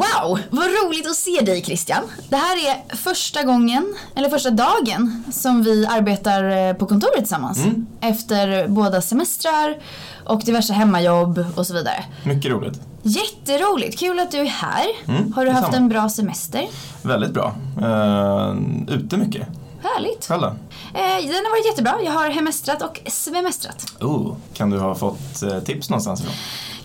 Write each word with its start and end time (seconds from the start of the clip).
Wow, 0.00 0.38
vad 0.50 0.64
roligt 0.64 1.06
att 1.06 1.16
se 1.16 1.40
dig 1.40 1.62
Christian. 1.62 2.02
Det 2.28 2.36
här 2.36 2.56
är 2.56 2.96
första 2.96 3.42
gången, 3.42 3.96
eller 4.14 4.28
första 4.28 4.50
dagen, 4.50 5.24
som 5.32 5.62
vi 5.62 5.86
arbetar 5.86 6.44
eh, 6.44 6.74
på 6.74 6.86
kontoret 6.86 7.18
tillsammans. 7.18 7.58
Mm. 7.58 7.86
Efter 8.00 8.68
båda 8.68 9.02
semestrar 9.02 9.78
och 10.24 10.40
diverse 10.44 10.72
hemmajobb 10.72 11.44
och 11.56 11.66
så 11.66 11.74
vidare. 11.74 12.04
Mycket 12.24 12.50
roligt. 12.50 12.80
Jätteroligt, 13.02 13.98
kul 13.98 14.18
att 14.18 14.30
du 14.30 14.38
är 14.38 14.44
här. 14.44 14.86
Mm, 15.08 15.32
har 15.32 15.44
du 15.44 15.50
haft 15.50 15.74
en 15.74 15.88
bra 15.88 16.08
semester? 16.08 16.66
Väldigt 17.02 17.30
bra. 17.30 17.54
Uh, 17.82 18.56
ute 18.88 19.16
mycket. 19.16 19.48
Härligt. 19.82 20.26
Själv? 20.26 20.44
Eh, 20.44 21.26
den 21.26 21.34
har 21.34 21.50
varit 21.50 21.66
jättebra. 21.66 21.94
Jag 22.04 22.12
har 22.12 22.30
hemestrat 22.30 22.82
och 22.82 23.00
svemestrat. 23.06 23.86
Oh, 24.00 24.36
kan 24.54 24.70
du 24.70 24.78
ha 24.78 24.94
fått 24.94 25.42
eh, 25.42 25.58
tips 25.60 25.90
någonstans 25.90 26.20
ifrån? 26.20 26.34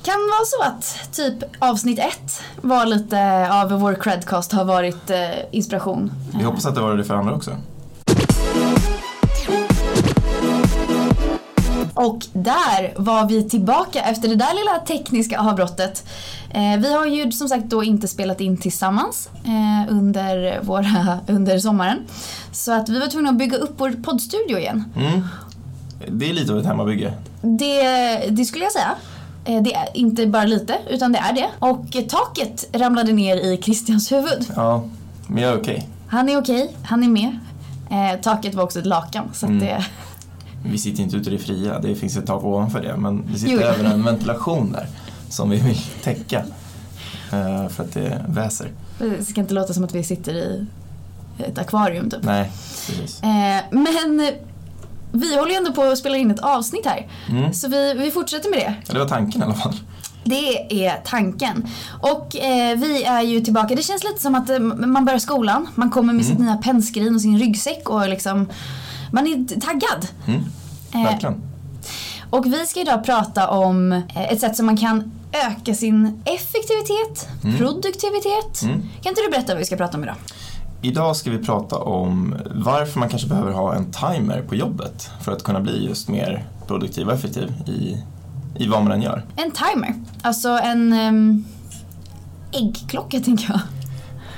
Kan 0.06 0.14
vara 0.14 0.46
så 0.46 0.64
att 0.64 1.14
typ 1.14 1.44
avsnitt 1.60 2.00
ett 2.00 2.42
var 2.62 2.86
lite 2.86 3.50
av 3.52 3.70
vår 3.80 3.94
credcast 3.94 4.52
har 4.52 4.66
varit 4.66 5.10
eh, 5.10 5.18
inspiration. 5.52 6.12
Vi 6.38 6.44
hoppas 6.44 6.66
att 6.66 6.76
det 6.76 6.82
var 6.82 6.98
det 6.98 7.04
för 7.04 7.16
andra 7.16 7.34
också. 7.36 7.52
Och 11.94 12.26
där 12.34 12.94
var 13.02 13.28
vi 13.28 13.50
tillbaka 13.50 14.02
efter 14.02 14.28
det 14.28 14.36
där 14.36 14.56
lilla 14.56 14.86
tekniska 14.86 15.40
avbrottet. 15.40 16.08
Eh, 16.50 16.80
vi 16.80 16.94
har 16.94 17.06
ju 17.06 17.32
som 17.32 17.50
sagt 17.50 17.66
då 17.66 17.84
inte 17.84 18.08
spelat 18.08 18.42
in 18.42 18.58
tillsammans 18.58 19.30
eh, 19.46 19.94
under, 19.94 20.60
våra, 20.64 21.20
under 21.28 21.60
sommaren. 21.60 21.98
Så 22.52 22.72
att 22.72 22.90
vi 22.90 23.00
var 23.00 23.08
tvungna 23.08 23.30
att 23.30 23.38
bygga 23.38 23.58
upp 23.58 23.74
vår 23.78 23.92
poddstudio 24.04 24.58
igen. 24.58 24.84
Mm. 24.98 25.22
Det 26.08 26.30
är 26.30 26.34
lite 26.34 26.52
av 26.54 26.60
ett 26.60 26.66
hemmabygge. 26.66 27.14
Det, 27.42 28.18
det 28.30 28.46
skulle 28.46 28.64
jag 28.64 28.74
säga. 28.74 28.96
Eh, 29.46 29.62
det 29.64 29.74
är 29.76 29.88
inte 29.98 30.28
bara 30.28 30.46
lite, 30.46 30.78
utan 30.90 31.12
det 31.12 31.20
är 31.20 31.34
det. 31.34 31.50
Och 31.60 31.86
taket 32.10 32.70
ramlade 32.74 33.14
ner 33.14 33.36
i 33.36 33.60
Christians 33.64 34.12
huvud. 34.12 34.52
Ja, 34.56 34.84
men 35.28 35.44
jag 35.44 35.54
är 35.54 35.58
okej. 35.62 35.90
Han 36.08 36.30
är 36.30 36.38
okej, 36.42 36.76
han 36.84 37.04
är 37.04 37.08
med. 37.08 37.40
Eh, 37.92 38.22
taket 38.22 38.56
var 38.56 38.64
också 38.64 38.80
ett 38.80 38.86
lakan 38.86 39.30
så 39.34 39.46
Mm. 39.46 39.60
det... 39.60 39.86
Vi 40.68 40.78
sitter 40.78 41.04
inte 41.04 41.18
ute 41.18 41.30
i 41.30 41.34
det 41.34 41.40
fria, 41.44 41.80
det 41.80 41.96
finns 41.96 42.18
ett 42.18 42.26
tak 42.28 42.44
ovanför 42.44 42.82
det. 42.82 42.98
Men 42.98 43.24
det 43.34 43.40
sitter 43.40 43.54
Jo. 43.54 43.60
även 43.62 43.86
en 43.86 44.04
ventilation 44.04 44.72
där 44.72 44.88
som 45.30 45.50
vi 45.50 45.58
vill 45.58 45.78
täcka. 46.04 46.44
eh, 47.32 47.68
för 47.68 47.84
att 47.84 47.94
det 47.94 48.26
väser. 48.28 48.68
Det 49.00 49.26
ska 49.26 49.42
inte 49.42 49.54
låta 49.54 49.74
som 49.74 49.84
att 49.84 49.96
vi 49.96 50.04
sitter 50.04 50.34
i 50.34 50.66
ett 51.38 51.58
akvarium 51.58 52.10
typ. 52.10 52.24
Nej, 52.24 52.52
precis. 52.88 53.24
Eh, 53.24 53.60
men 53.72 54.22
vi 55.16 55.38
håller 55.38 55.52
ju 55.52 55.58
ändå 55.58 55.72
på 55.72 55.84
att 55.84 55.98
spela 55.98 56.18
in 56.18 56.32
ett 56.32 56.40
avsnitt 56.40 56.86
här. 56.86 57.08
Mm. 57.30 57.54
Så 57.54 57.68
vi, 57.68 57.94
vi 57.94 58.12
fortsätter 58.12 58.50
med 58.50 58.60
det. 58.60 58.74
Ja, 58.88 58.94
det 58.94 59.00
var 59.00 59.08
tanken 59.08 59.42
i 59.42 59.44
alla 59.44 59.54
fall. 59.54 59.80
Det 60.24 60.86
är 60.88 61.02
tanken. 61.06 61.68
Och 62.02 62.36
eh, 62.36 62.78
vi 62.78 63.04
är 63.04 63.22
ju 63.22 63.40
tillbaka. 63.40 63.76
Det 63.76 63.82
känns 63.82 64.04
lite 64.04 64.22
som 64.22 64.36
att 64.36 64.50
eh, 64.50 64.60
man 64.60 65.06
börjar 65.06 65.20
skolan. 65.20 65.68
Man 65.76 65.90
kommer 65.90 66.14
med 66.14 66.26
sitt 66.26 66.40
nya 66.40 66.58
pennskrin 66.58 67.16
och 67.16 67.22
sin 67.22 67.40
ryggsäck 67.40 67.90
och 67.90 68.10
liksom 68.10 68.50
man 69.12 69.28
är 69.28 69.60
taggad. 69.60 70.08
Mm. 70.28 70.42
Eh, 70.94 71.04
Verkligen. 71.12 71.42
Och 72.30 72.46
vi 72.46 72.66
ska 72.66 72.82
idag 72.82 73.04
prata 73.04 73.50
om 73.50 73.92
eh, 73.92 74.32
ett 74.32 74.40
sätt 74.40 74.56
som 74.56 74.66
man 74.66 74.78
kan 74.78 75.12
öka 75.32 75.74
sin 75.74 76.24
effektivitet, 76.26 77.28
produktivitet. 77.58 78.62
Mm. 78.64 78.82
Kan 79.02 79.10
inte 79.10 79.22
du 79.22 79.30
berätta 79.32 79.54
vad 79.54 79.60
vi 79.60 79.66
ska 79.66 79.76
prata 79.76 79.98
om 79.98 80.04
idag? 80.04 80.16
Idag 80.86 81.16
ska 81.16 81.32
vi 81.32 81.38
prata 81.38 81.78
om 81.78 82.36
varför 82.56 83.00
man 83.00 83.10
kanske 83.10 83.28
behöver 83.28 83.52
ha 83.52 83.76
en 83.76 83.92
timer 83.92 84.42
på 84.42 84.56
jobbet 84.56 85.10
för 85.22 85.32
att 85.32 85.44
kunna 85.44 85.60
bli 85.62 85.86
just 85.86 86.10
mer 86.10 86.46
produktiv 86.68 87.08
och 87.08 87.14
effektiv 87.14 87.54
i, 87.68 87.98
i 88.64 88.68
vad 88.68 88.84
man 88.84 88.92
än 88.92 89.02
gör. 89.02 89.24
En 89.36 89.52
timer. 89.52 89.94
Alltså 90.22 90.50
en 90.50 90.94
um, 90.94 91.46
äggklocka 92.52 93.20
tänker 93.20 93.46
jag. 93.50 93.60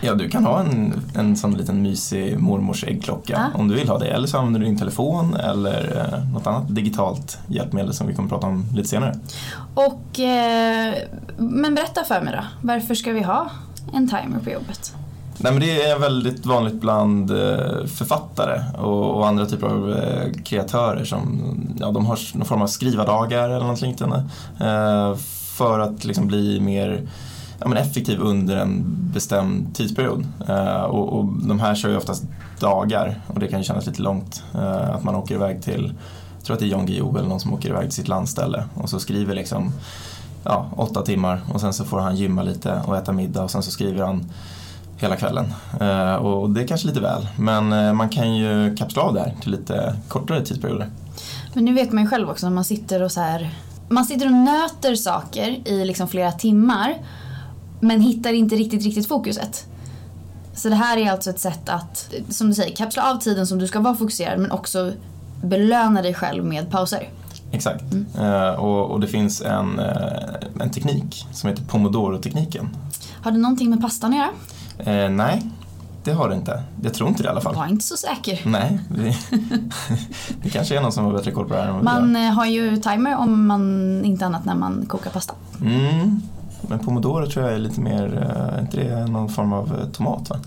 Ja, 0.01 0.13
du 0.15 0.29
kan 0.29 0.45
ha 0.45 0.59
en, 0.59 1.01
en 1.15 1.35
sån 1.35 1.53
liten 1.57 1.81
mysig 1.81 2.39
mormors 2.39 2.83
äggklocka 2.83 3.33
Ja. 3.53 3.59
om 3.59 3.67
du 3.67 3.75
vill 3.75 3.89
ha 3.89 3.97
det. 3.97 4.07
Eller 4.07 4.27
så 4.27 4.37
använder 4.37 4.59
du 4.59 4.65
din 4.65 4.77
telefon 4.77 5.33
eller 5.33 6.07
eh, 6.13 6.33
något 6.33 6.47
annat 6.47 6.75
digitalt 6.75 7.37
hjälpmedel 7.47 7.93
som 7.93 8.07
vi 8.07 8.15
kommer 8.15 8.29
prata 8.29 8.47
om 8.47 8.65
lite 8.75 8.87
senare. 8.89 9.19
Och, 9.73 10.19
eh, 10.19 10.93
men 11.37 11.75
berätta 11.75 12.03
för 12.03 12.21
mig 12.21 12.33
då. 12.33 12.43
Varför 12.61 12.95
ska 12.95 13.11
vi 13.11 13.21
ha 13.23 13.49
en 13.93 14.07
timer 14.07 14.39
på 14.43 14.49
jobbet? 14.49 14.93
Nej, 15.39 15.51
men 15.51 15.61
det 15.61 15.81
är 15.81 15.99
väldigt 15.99 16.45
vanligt 16.45 16.81
bland 16.81 17.31
eh, 17.31 17.85
författare 17.85 18.61
och, 18.77 19.15
och 19.15 19.27
andra 19.27 19.45
typer 19.45 19.67
av 19.67 19.91
eh, 19.91 20.31
kreatörer 20.43 21.03
som 21.03 21.39
ja, 21.79 21.91
de 21.91 22.05
har 22.05 22.37
någon 22.37 22.45
form 22.45 22.61
av 22.61 22.67
skrivardagar 22.67 23.49
eller 23.49 23.65
något 23.65 23.81
liknande. 23.81 24.23
Eh, 24.59 25.15
för 25.57 25.79
att 25.79 26.05
liksom 26.05 26.27
bli 26.27 26.59
mer 26.59 27.07
ja, 27.59 27.67
men 27.67 27.77
effektiv 27.77 28.19
under 28.19 28.57
en 28.57 28.83
bestämd 29.13 29.75
tidsperiod. 29.75 30.25
Eh, 30.47 30.83
och, 30.83 31.19
och 31.19 31.25
de 31.25 31.59
här 31.59 31.75
kör 31.75 31.89
ju 31.89 31.97
oftast 31.97 32.23
dagar 32.59 33.21
och 33.27 33.39
det 33.39 33.47
kan 33.47 33.59
ju 33.59 33.65
kännas 33.65 33.85
lite 33.85 34.01
långt. 34.01 34.43
Eh, 34.55 34.89
att 34.89 35.03
man 35.03 35.15
åker 35.15 35.35
iväg 35.35 35.63
till, 35.63 35.93
jag 36.37 36.45
tror 36.45 36.53
att 36.53 36.59
det 36.59 36.65
är 36.65 36.69
Jan 36.69 36.85
Guillou 36.85 37.17
eller 37.17 37.29
någon 37.29 37.39
som 37.39 37.53
åker 37.53 37.69
iväg 37.69 37.83
till 37.83 37.95
sitt 37.95 38.07
landställe 38.07 38.63
och 38.73 38.89
så 38.89 38.99
skriver 38.99 39.35
liksom 39.35 39.71
ja, 40.43 40.65
åtta 40.75 41.01
timmar 41.01 41.41
och 41.53 41.61
sen 41.61 41.73
så 41.73 41.85
får 41.85 41.99
han 41.99 42.15
gymma 42.15 42.43
lite 42.43 42.81
och 42.85 42.97
äta 42.97 43.11
middag 43.11 43.43
och 43.43 43.51
sen 43.51 43.63
så 43.63 43.71
skriver 43.71 44.05
han 44.05 44.25
hela 44.97 45.15
kvällen. 45.15 45.53
Eh, 45.81 46.13
och 46.13 46.49
det 46.49 46.61
är 46.61 46.67
kanske 46.67 46.87
lite 46.87 46.99
väl, 46.99 47.27
men 47.37 47.73
eh, 47.73 47.93
man 47.93 48.09
kan 48.09 48.35
ju 48.35 48.75
kapsla 48.75 49.01
av 49.01 49.13
där 49.13 49.35
till 49.41 49.51
lite 49.51 49.95
kortare 50.07 50.45
tidsperioder. 50.45 50.89
Men 51.53 51.65
nu 51.65 51.73
vet 51.73 51.91
man 51.91 52.03
ju 52.03 52.09
själv 52.09 52.29
också 52.29 52.45
när 52.45 52.55
man 52.55 52.63
sitter 52.63 53.03
och 53.03 53.11
så 53.11 53.21
här. 53.21 53.49
Man 53.89 54.05
sitter 54.05 54.25
och 54.25 54.33
nöter 54.33 54.95
saker 54.95 55.67
i 55.67 55.85
liksom 55.85 56.07
flera 56.07 56.31
timmar. 56.31 56.95
Men 57.79 58.01
hittar 58.01 58.33
inte 58.33 58.55
riktigt, 58.55 58.83
riktigt 58.83 59.07
fokuset. 59.07 59.65
Så 60.53 60.69
det 60.69 60.75
här 60.75 60.97
är 60.97 61.11
alltså 61.11 61.29
ett 61.29 61.39
sätt 61.39 61.69
att, 61.69 62.13
som 62.29 62.47
du 62.47 62.53
säger, 62.53 62.75
kapsla 62.75 63.11
av 63.11 63.17
tiden 63.17 63.47
som 63.47 63.59
du 63.59 63.67
ska 63.67 63.79
vara 63.79 63.95
fokuserad 63.95 64.39
men 64.39 64.51
också 64.51 64.93
belöna 65.43 66.01
dig 66.01 66.13
själv 66.13 66.45
med 66.45 66.71
pauser. 66.71 67.09
Exakt. 67.51 67.83
Eh, 68.19 68.49
och, 68.49 68.91
och 68.91 68.99
det 68.99 69.07
finns 69.07 69.41
en, 69.41 69.79
eh, 69.79 70.61
en 70.61 70.71
teknik 70.71 71.25
som 71.31 71.49
heter 71.49 71.63
Pomodoro-tekniken. 71.63 72.69
Har 73.23 73.31
det 73.31 73.37
någonting 73.37 73.69
med 73.69 73.81
pastan 73.81 74.13
att 74.13 74.17
göra? 74.17 74.29
Eh, 74.79 75.09
nej, 75.09 75.41
det 76.03 76.11
har 76.13 76.29
det 76.29 76.35
inte. 76.35 76.63
Jag 76.83 76.93
tror 76.93 77.09
inte 77.09 77.23
det 77.23 77.27
i 77.27 77.29
alla 77.29 77.41
fall. 77.41 77.55
Var 77.55 77.67
inte 77.67 77.85
så 77.85 77.97
säker. 77.97 78.41
Nej, 78.45 78.79
det, 78.89 79.15
det 80.43 80.49
kanske 80.49 80.77
är 80.77 80.81
någon 80.81 80.91
som 80.91 81.05
har 81.05 81.13
bättre 81.13 81.31
koll 81.31 81.47
på 81.47 81.53
det 81.53 81.59
här 81.61 81.67
än 81.67 81.73
vad 81.73 81.79
vi 81.81 81.85
Man 81.85 82.15
eh, 82.15 82.31
har 82.33 82.45
ju 82.45 82.77
timer 82.77 83.15
om 83.17 83.47
man 83.47 84.01
inte 84.05 84.25
annat 84.25 84.45
när 84.45 84.55
man 84.55 84.85
kokar 84.87 85.11
pasta. 85.11 85.33
har. 85.59 85.67
Mm, 85.67 86.21
men 86.61 86.79
pomodoro 86.79 87.25
tror 87.29 87.45
jag 87.45 87.53
är 87.55 87.59
lite 87.59 87.81
mer, 87.81 88.17
eh, 88.23 88.57
är 88.57 88.61
inte 88.61 88.77
det 88.77 89.05
någon 89.07 89.29
form 89.29 89.53
av 89.53 89.79
eh, 89.81 89.87
tomat 89.89 90.29
va? 90.29 90.39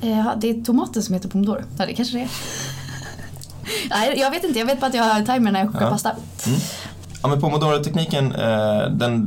Eh, 0.00 0.18
Ja, 0.18 0.34
det 0.40 0.50
är 0.50 0.64
tomaten 0.64 1.02
som 1.02 1.14
heter 1.14 1.28
pomodoro. 1.28 1.60
Ja, 1.78 1.86
det 1.86 1.92
kanske 1.94 2.16
det 2.18 2.22
är. 2.22 2.28
Nej, 3.90 4.18
jag 4.20 4.30
vet 4.30 4.44
inte. 4.44 4.58
Jag 4.58 4.66
vet 4.66 4.80
bara 4.80 4.86
att 4.86 4.94
jag 4.94 5.04
har 5.04 5.20
timer 5.34 5.52
när 5.52 5.60
jag 5.60 5.72
kokar 5.72 5.84
Ja. 5.84 5.90
pasta. 5.90 6.12
Ja, 7.22 7.28
men 7.28 7.40
Pomodoro-tekniken, 7.40 8.32
eh, 8.32 8.90
den, 8.90 9.26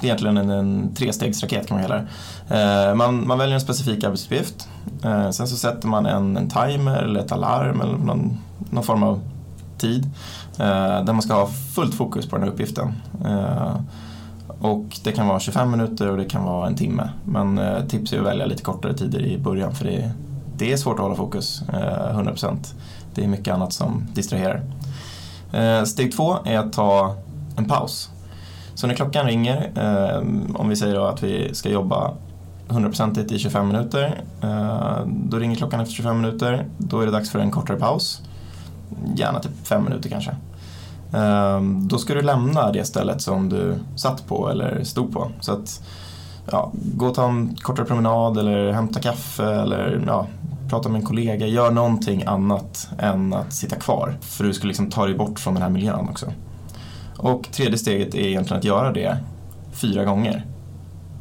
är 0.00 0.04
egentligen 0.04 0.36
en, 0.36 0.50
en 0.50 0.94
trestegsraket 0.94 1.66
kan 1.66 1.76
man 1.76 1.86
kalla 1.86 2.00
det. 2.00 2.06
Eh, 2.50 2.94
man, 2.94 3.26
man 3.26 3.38
väljer 3.38 3.54
en 3.54 3.60
specifik 3.60 4.04
arbetsuppgift. 4.04 4.68
Eh, 5.04 5.30
sen 5.30 5.48
så 5.48 5.56
sätter 5.56 5.88
man 5.88 6.06
en, 6.06 6.36
en 6.36 6.48
timer 6.48 7.02
eller 7.02 7.20
ett 7.20 7.32
alarm 7.32 7.80
eller 7.80 7.98
någon, 7.98 8.38
någon 8.70 8.84
form 8.84 9.02
av 9.02 9.20
tid. 9.78 10.10
Eh, 10.58 11.04
där 11.04 11.12
man 11.12 11.22
ska 11.22 11.34
ha 11.34 11.46
fullt 11.46 11.94
fokus 11.94 12.26
på 12.26 12.36
den 12.36 12.42
här 12.42 12.52
uppgiften. 12.52 12.94
Och 14.60 14.84
det 15.04 15.12
kan 15.12 15.26
vara 15.26 15.40
25 15.40 15.70
minuter 15.70 16.10
och 16.10 16.16
det 16.16 16.24
kan 16.24 16.44
vara 16.44 16.66
en 16.66 16.76
timme. 16.76 17.10
Men 17.24 17.60
tips 17.88 18.12
är 18.12 18.18
att 18.18 18.26
välja 18.26 18.46
lite 18.46 18.62
kortare 18.62 18.94
tider 18.94 19.20
i 19.20 19.38
början 19.38 19.74
för 19.74 19.84
det, 19.84 20.10
det 20.56 20.72
är 20.72 20.76
svårt 20.76 20.94
att 20.94 21.00
hålla 21.00 21.14
fokus 21.14 21.62
100%. 21.68 22.56
Det 23.14 23.24
är 23.24 23.28
mycket 23.28 23.54
annat 23.54 23.72
som 23.72 24.06
distraherar. 24.14 24.62
Steg 25.84 26.16
två 26.16 26.36
är 26.44 26.58
att 26.58 26.72
ta 26.72 27.16
en 27.56 27.64
paus. 27.64 28.10
Så 28.74 28.86
när 28.86 28.94
klockan 28.94 29.26
ringer, 29.26 29.72
om 30.54 30.68
vi 30.68 30.76
säger 30.76 30.94
då 30.94 31.04
att 31.04 31.22
vi 31.22 31.54
ska 31.54 31.68
jobba 31.68 32.14
100% 32.68 33.32
i 33.32 33.38
25 33.38 33.68
minuter, 33.68 34.22
eh, 34.42 35.06
då 35.06 35.38
ringer 35.38 35.56
klockan 35.56 35.80
efter 35.80 35.94
25 35.94 36.20
minuter, 36.20 36.66
då 36.78 37.00
är 37.00 37.06
det 37.06 37.12
dags 37.12 37.30
för 37.30 37.38
en 37.38 37.50
kortare 37.50 37.76
paus. 37.76 38.22
Gärna 39.14 39.40
typ 39.40 39.66
5 39.66 39.84
minuter 39.84 40.08
kanske. 40.08 40.30
Eh, 41.12 41.60
då 41.62 41.98
ska 41.98 42.14
du 42.14 42.22
lämna 42.22 42.72
det 42.72 42.84
stället 42.84 43.22
som 43.22 43.48
du 43.48 43.78
satt 43.96 44.26
på 44.28 44.48
eller 44.48 44.84
stod 44.84 45.12
på. 45.12 45.30
Så 45.40 45.52
att 45.52 45.82
ja, 46.50 46.72
gå 46.74 47.06
och 47.06 47.14
ta 47.14 47.28
en 47.28 47.56
kortare 47.62 47.86
promenad 47.86 48.38
eller 48.38 48.72
hämta 48.72 49.00
kaffe 49.00 49.44
eller 49.44 50.02
ja, 50.06 50.26
prata 50.68 50.88
med 50.88 50.98
en 50.98 51.06
kollega. 51.06 51.46
Gör 51.46 51.70
någonting 51.70 52.24
annat 52.24 52.88
än 52.98 53.34
att 53.34 53.52
sitta 53.52 53.76
kvar. 53.76 54.16
För 54.20 54.44
du 54.44 54.52
ska 54.52 54.66
liksom 54.66 54.90
ta 54.90 55.06
dig 55.06 55.14
bort 55.14 55.40
från 55.40 55.54
den 55.54 55.62
här 55.62 55.70
miljön 55.70 56.08
också. 56.08 56.26
Och 57.18 57.48
tredje 57.52 57.78
steget 57.78 58.14
är 58.14 58.26
egentligen 58.26 58.58
att 58.58 58.64
göra 58.64 58.92
det 58.92 59.16
fyra 59.72 60.04
gånger. 60.04 60.44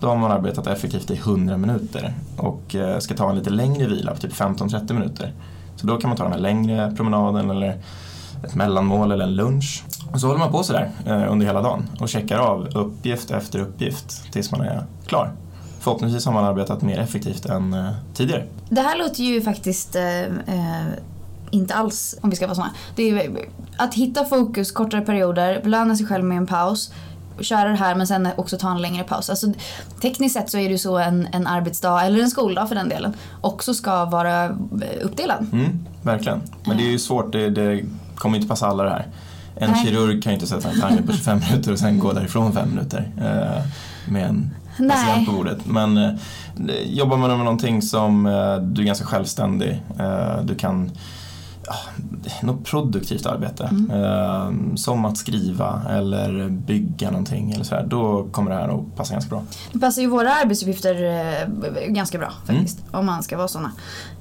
Då 0.06 0.10
har 0.10 0.18
man 0.18 0.32
arbetat 0.32 0.68
effektivt 0.68 1.12
i 1.12 1.16
100 1.16 1.58
minuter 1.58 2.14
och 2.38 2.76
eh, 2.76 3.00
ska 3.00 3.16
ta 3.16 3.30
en 3.30 3.36
lite 3.36 3.50
längre 3.50 3.88
vila 3.88 4.12
på 4.12 4.18
typ 4.18 4.34
15-30 4.34 4.94
minuter. 4.94 5.34
Så 5.76 5.88
då 5.88 5.98
kan 5.98 6.10
man 6.10 6.18
ta 6.18 6.24
den 6.24 6.34
här 6.34 6.40
längre 6.40 6.94
promenaden 6.96 7.50
eller 7.50 7.78
ett 8.44 8.56
mellanmål 8.56 9.12
eller 9.12 9.24
en 9.24 9.36
lunch. 9.36 9.84
Och 10.14 10.22
så 10.22 10.28
håller 10.28 10.40
man 10.40 10.52
på 10.52 10.64
sådär 10.64 10.92
eh, 11.06 11.32
under 11.32 11.46
hela 11.46 11.62
dagen 11.62 11.90
och 12.00 12.10
checkar 12.10 12.40
av 12.40 12.68
uppgift 12.78 13.32
efter 13.32 13.60
uppgift 13.60 14.32
tills 14.34 14.52
man 14.52 14.62
är 14.62 14.86
klar. 15.08 15.32
förhoppningsvis 15.80 16.26
har 16.26 16.34
man 16.34 16.46
arbetat 16.46 16.82
mer 16.82 17.00
effektivt 17.00 17.46
än 17.46 17.74
eh, 17.74 17.92
tidigare. 18.14 18.44
Det 18.70 18.82
här 18.82 18.98
låter 18.98 19.24
ju 19.24 19.42
faktiskt 19.42 19.96
eh, 19.96 20.34
inte 21.52 21.74
alls, 21.74 22.18
om 22.22 22.30
vi 22.30 22.36
ska 22.36 22.48
vara 22.48 22.56
såna. 22.56 22.72
Det 22.96 23.10
är, 23.10 23.48
att 23.78 23.94
hitta 23.94 24.26
fokus 24.26 24.72
kortare 24.72 25.02
perioder, 25.02 25.62
belöna 25.64 25.96
sig 25.96 26.06
själv 26.06 26.24
med 26.24 26.38
en 26.38 26.48
paus, 26.48 26.92
köra 27.40 27.70
det 27.70 27.76
här 27.76 27.96
men 27.96 28.08
sen 28.08 28.28
också 28.36 28.58
ta 28.58 28.72
en 28.72 28.82
längre 28.82 29.04
paus. 29.04 29.30
Alltså, 29.30 29.48
tekniskt 30.02 30.36
sett 30.36 30.50
så 30.50 30.58
är 30.58 30.64
det 30.64 30.72
ju 30.72 30.78
så 30.78 30.98
en, 30.98 31.28
en 31.32 31.48
arbetsdag, 31.48 32.06
eller 32.06 32.20
en 32.20 32.30
skoldag 32.30 32.68
för 32.68 32.76
den 32.76 32.90
delen, 32.90 33.14
också 33.42 33.74
ska 33.74 34.06
vara 34.06 34.46
eh, 34.46 34.52
uppdelad. 35.02 35.48
Mm, 35.52 35.86
verkligen. 36.02 36.42
Men 36.66 36.78
det 36.78 36.84
är 36.84 36.92
ju 36.92 37.00
svårt, 37.00 37.32
det, 37.32 37.50
det 37.50 37.84
kommer 38.16 38.38
inte 38.38 38.48
passa 38.48 38.68
alla 38.68 38.84
det 38.84 38.90
här. 38.90 39.08
En 39.56 39.72
Nej. 39.72 39.86
kirurg 39.86 40.24
kan 40.24 40.32
ju 40.32 40.34
inte 40.34 40.48
sätta 40.48 40.70
en 40.70 40.76
timer 40.76 41.02
på 41.02 41.14
25 41.18 41.40
minuter 41.40 41.72
och 41.72 41.80
sen 41.80 42.00
gå 42.00 42.14
därifrån 42.14 42.54
5 42.54 42.70
minuter 42.70 43.12
eh, 43.18 43.64
med 44.12 44.30
en 44.30 44.56
Nej. 44.78 44.90
patient 44.90 45.28
på 45.28 45.32
bordet. 45.32 45.66
Men 45.66 45.98
eh, 45.98 46.12
jobbar 46.86 47.18
man 47.18 47.30
med 47.30 47.40
någonting 47.40 47.82
som 47.82 48.26
eh, 48.26 48.56
du 48.58 48.82
är 48.82 48.86
ganska 48.86 49.06
självständig, 49.06 49.82
eh, 50.00 50.44
du 50.44 50.56
kan 50.56 50.92
något 52.42 52.66
produktivt 52.66 53.26
arbete. 53.26 53.70
Mm. 53.72 54.04
Eh, 54.04 54.76
som 54.76 55.06
att 55.06 55.18
skriva 55.18 55.82
eller 55.90 56.50
bygga 56.50 57.12
någonting 57.12 57.52
eller 57.52 57.64
sådär. 57.64 57.86
Då 57.88 58.28
kommer 58.32 58.52
det 58.52 58.58
här 58.58 58.68
nog 58.68 58.96
passa 58.96 59.14
ganska 59.14 59.30
bra. 59.30 59.44
Det 59.72 59.80
passar 59.80 60.02
ju 60.02 60.08
våra 60.08 60.34
arbetsuppgifter 60.34 61.04
eh, 61.04 61.88
ganska 61.88 62.18
bra 62.18 62.32
faktiskt, 62.46 62.80
om 62.92 63.06
man 63.06 63.24
ska 63.24 63.38
vara 63.38 63.48
såna. 63.48 63.72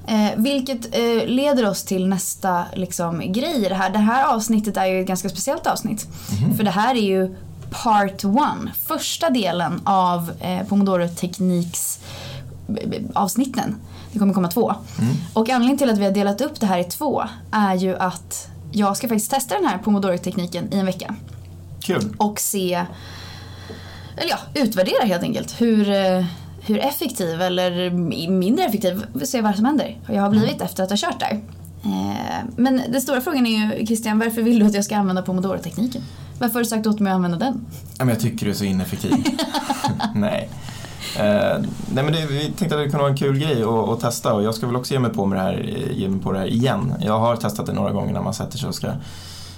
Eh, 0.07 0.29
vilket 0.37 0.95
eh, 0.95 1.27
leder 1.27 1.69
oss 1.69 1.83
till 1.83 2.07
nästa 2.07 2.65
liksom, 2.73 3.31
grej 3.31 3.65
i 3.65 3.69
det 3.69 3.75
här. 3.75 3.89
Det 3.89 3.99
här 3.99 4.33
avsnittet 4.35 4.77
är 4.77 4.85
ju 4.85 5.01
ett 5.01 5.07
ganska 5.07 5.29
speciellt 5.29 5.67
avsnitt. 5.67 6.07
För 6.57 6.63
det 6.63 6.71
här 6.71 6.95
är 6.95 7.01
ju 7.01 7.35
part 7.69 8.25
one, 8.25 8.71
första 8.81 9.29
delen 9.29 9.81
av 9.83 10.31
eh, 10.39 10.67
Pomodoro 10.67 11.07
Tekniks 11.07 11.99
avsnitten. 13.13 13.75
Det 14.15 14.19
kommer 14.19 14.33
komma 14.33 14.47
två. 14.47 14.75
Och 15.33 15.49
anledningen 15.49 15.77
till 15.77 15.89
att 15.89 15.97
vi 15.97 16.03
har 16.05 16.11
delat 16.11 16.41
upp 16.41 16.59
det 16.59 16.65
här 16.65 16.79
i 16.79 16.83
två 16.83 17.23
är 17.51 17.75
ju 17.75 17.95
att 17.97 18.47
jag 18.71 18.97
ska 18.97 19.07
faktiskt 19.07 19.31
testa 19.31 19.55
den 19.55 19.65
här 19.65 19.77
Pomodoro-tekniken 19.77 20.73
i 20.73 20.77
en 20.77 20.85
vecka 20.85 21.15
Kul! 21.81 22.13
och 22.17 22.39
se, 22.39 22.73
eller 24.17 24.29
ja, 24.29 24.37
utvärdera 24.53 25.05
helt 25.05 25.23
enkelt 25.23 25.61
hur, 25.61 25.89
eh, 25.89 26.25
hur 26.61 26.79
effektiv 26.79 27.41
eller 27.41 27.89
mindre 28.29 28.65
effektiv, 28.65 29.05
se 29.23 29.41
vad 29.41 29.55
som 29.55 29.65
händer. 29.65 29.99
Jag 30.07 30.21
har 30.21 30.29
blivit 30.29 30.61
efter 30.61 30.83
att 30.83 30.89
ha 30.89 30.97
kört 30.97 31.19
där. 31.19 31.41
Eh, 31.83 32.45
Men 32.55 32.81
den 32.89 33.01
stora 33.01 33.21
frågan 33.21 33.47
är 33.47 33.77
ju 33.77 33.85
Christian, 33.85 34.19
varför 34.19 34.41
vill 34.41 34.59
du 34.59 34.65
att 34.65 34.73
jag 34.73 34.85
ska 34.85 34.97
använda 34.97 35.21
Pomodoro-tekniken? 35.21 36.01
Varför 36.39 36.53
har 36.53 36.61
du 36.61 36.69
sagt 36.69 36.87
åt 36.87 36.99
mig 36.99 37.11
att 37.11 37.15
använda 37.15 37.37
den? 37.37 37.65
Jag 38.09 38.19
tycker 38.19 38.45
du 38.45 38.51
är 38.51 38.55
så 38.55 38.65
ineffektiv. 38.65 39.11
nej. 40.15 40.49
Eh, 41.17 41.61
nej 41.93 42.03
men 42.03 42.11
det, 42.11 42.25
vi 42.29 42.51
tänkte 42.57 42.65
att 42.65 42.83
det 42.83 42.89
kunde 42.89 42.97
vara 42.97 43.09
en 43.09 43.17
kul 43.17 43.37
grej 43.37 43.63
att, 43.63 43.89
att 43.89 43.99
testa 43.99 44.33
och 44.33 44.43
jag 44.43 44.55
ska 44.55 44.67
väl 44.67 44.75
också 44.75 44.93
ge 44.93 44.99
mig, 44.99 45.13
på 45.13 45.25
med 45.25 45.37
det 45.37 45.41
här, 45.41 45.53
ge 45.91 46.09
mig 46.09 46.19
på 46.19 46.31
det 46.31 46.39
här 46.39 46.47
igen. 46.47 46.93
Jag 47.01 47.19
har 47.19 47.35
testat 47.35 47.65
det 47.65 47.73
några 47.73 47.91
gånger 47.91 48.13
när 48.13 48.21
man 48.21 48.33
sätter 48.33 48.57
sig 48.57 48.69
och 48.69 48.75
ska 48.75 48.87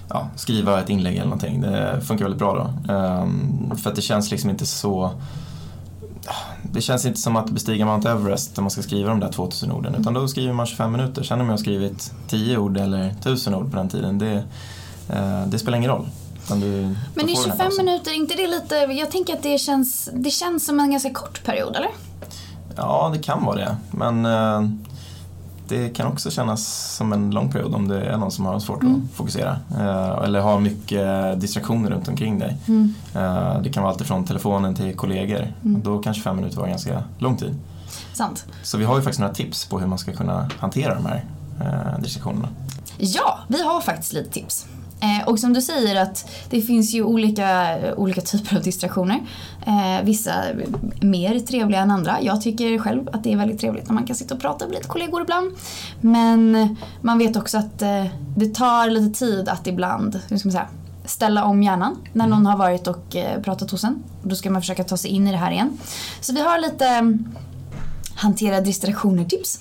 ja, 0.10 0.28
skriva 0.36 0.82
ett 0.82 0.90
inlägg 0.90 1.16
eller 1.16 1.26
någonting. 1.26 1.62
Det 1.62 2.02
funkar 2.02 2.26
väldigt 2.26 2.40
bra 2.40 2.54
då. 2.54 2.94
Eh, 2.94 3.28
för 3.78 3.90
att 3.90 3.96
det 3.96 4.02
känns 4.02 4.32
liksom 4.32 4.50
inte 4.50 4.66
så 4.66 5.12
det 6.72 6.82
känns 6.82 7.06
inte 7.06 7.20
som 7.20 7.36
att 7.36 7.50
bestiga 7.50 7.86
Mount 7.86 8.10
Everest 8.10 8.58
när 8.58 8.62
man 8.62 8.72
ska 8.72 8.82
skriva 8.82 9.10
de 9.10 9.20
där 9.20 9.32
2000 9.32 9.72
orden 9.72 9.96
utan 9.96 10.14
då 10.14 10.28
skriver 10.28 10.54
man 10.54 10.66
25 10.66 10.92
minuter. 10.92 11.24
Sen 11.24 11.42
om 11.42 11.46
jag 11.46 11.54
har 11.54 11.58
skrivit 11.58 12.14
10 12.28 12.58
ord 12.58 12.78
eller 12.78 13.08
1000 13.08 13.56
ord 13.56 13.72
på 13.72 13.78
den 13.78 13.90
tiden, 13.90 14.20
det, 14.20 14.44
eh, 15.10 15.46
det 15.48 15.60
spelar 15.60 15.78
ingen 15.78 15.92
roll. 15.92 16.08
Utan 16.48 16.60
du, 16.60 16.96
Men 17.16 17.30
i 17.30 17.36
får 17.36 17.44
du 17.44 17.50
den 17.50 17.58
25 17.58 17.58
här 17.60 17.66
pausen. 17.66 17.86
minuter, 17.86 18.12
inte 18.16 18.36
det 18.36 18.48
lite, 18.48 18.76
jag 18.76 19.12
tänker 19.12 19.34
att 19.34 19.44
det 19.44 19.58
känns, 19.58 20.10
det 20.14 20.30
känns 20.30 20.66
som 20.66 20.80
en 20.80 20.92
ganska 20.92 21.14
kort 21.14 21.44
period, 21.44 21.76
eller? 21.76 21.90
Ja, 22.76 23.10
det 23.14 23.20
kan 23.24 23.46
vara 23.46 23.56
det. 23.56 23.78
Men 23.92 24.26
eh, 24.26 24.70
det 25.68 25.90
kan 25.90 26.08
också 26.08 26.32
kännas 26.32 26.94
som 26.96 27.14
en 27.14 27.32
lång 27.32 27.52
period 27.52 27.76
om 27.76 27.88
det 27.88 28.06
är 28.06 28.18
någon 28.18 28.32
som 28.32 28.46
har 28.46 28.60
svårt 28.60 28.82
Mm. 28.84 29.08
att 29.12 29.18
fokusera. 29.18 29.58
Eh, 29.80 30.24
eller 30.24 30.40
har 30.40 30.60
mycket 30.60 31.42
distraktioner 31.42 31.90
runt 31.90 32.08
omkring 32.08 32.40
dig. 32.40 32.58
Mm. 32.68 32.94
Eh, 33.16 33.62
det 33.62 33.70
kan 33.70 33.84
vara 33.84 33.94
allt 33.94 34.02
ifrån 34.02 34.26
telefonen 34.26 34.76
till 34.76 34.96
kollegor. 34.96 35.54
Då 35.62 36.00
kan 36.00 36.14
25 36.14 36.36
minuter 36.36 36.58
vara 36.58 36.70
ganska 36.70 37.04
lång 37.18 37.38
tid. 37.38 37.56
Sant. 38.14 38.46
Så 38.64 38.78
vi 38.78 38.86
har 38.86 38.96
ju 38.96 39.02
faktiskt 39.02 39.20
några 39.20 39.34
tips 39.34 39.66
på 39.66 39.80
hur 39.80 39.88
man 39.88 39.98
ska 39.98 40.14
kunna 40.14 40.50
hantera 40.60 40.96
de 40.96 41.06
här 41.06 41.26
eh, 41.62 42.00
distraktionerna. 42.02 42.48
Ja, 42.98 43.40
vi 43.48 43.64
har 43.64 43.82
faktiskt 43.82 44.14
lite 44.14 44.30
tips. 44.32 44.66
Eh, 45.00 45.28
och 45.28 45.40
som 45.40 45.54
du 45.54 45.62
säger 45.62 46.02
att 46.02 46.30
det 46.50 46.62
finns 46.62 46.94
ju 46.94 47.04
olika, 47.04 47.78
olika 47.98 48.22
typer 48.22 48.56
av 48.56 48.62
distraktioner. 48.64 49.22
Eh, 49.68 50.04
vissa 50.04 50.32
mer 51.02 51.40
trevliga 51.40 51.82
än 51.82 51.92
andra. 51.92 52.22
Jag 52.22 52.42
tycker 52.42 52.78
själv 52.78 53.10
att 53.14 53.24
det 53.24 53.34
är 53.34 53.38
väldigt 53.38 53.60
trevligt 53.60 53.88
när 53.88 53.94
man 53.94 54.06
kan 54.06 54.16
sitta 54.16 54.36
och 54.36 54.42
prata 54.42 54.66
med 54.66 54.76
lite 54.76 54.88
kollegor 54.88 55.22
ibland. 55.22 55.52
Men 56.02 56.76
man 57.02 57.18
vet 57.18 57.36
också 57.36 57.58
att 57.58 57.82
eh, 57.82 58.06
det 58.38 58.56
tar 58.56 58.90
lite 58.90 59.20
tid 59.20 59.50
att 59.50 59.68
ibland, 59.68 60.20
hur 60.30 60.38
ska 60.38 60.48
man 60.48 60.52
säga, 60.52 60.68
ställa 61.06 61.44
om 61.44 61.64
hjärnan 61.64 61.98
när 62.14 62.28
någon 62.28 62.46
har 62.46 62.58
varit 62.58 62.88
och 62.88 63.16
eh, 63.16 63.42
pratat 63.42 63.72
hos 63.72 63.84
en. 63.84 64.04
Då 64.24 64.36
ska 64.36 64.50
man 64.50 64.62
försöka 64.62 64.84
ta 64.84 64.98
sig 64.98 65.12
in 65.12 65.28
i 65.28 65.32
det 65.32 65.38
här 65.38 65.52
igen. 65.52 65.78
Så 66.22 66.34
vi 66.34 66.42
har 66.42 66.60
lite 66.60 66.88
mm, 66.88 67.26
hantera 68.16 68.62
distraktioner-tips. 68.62 69.60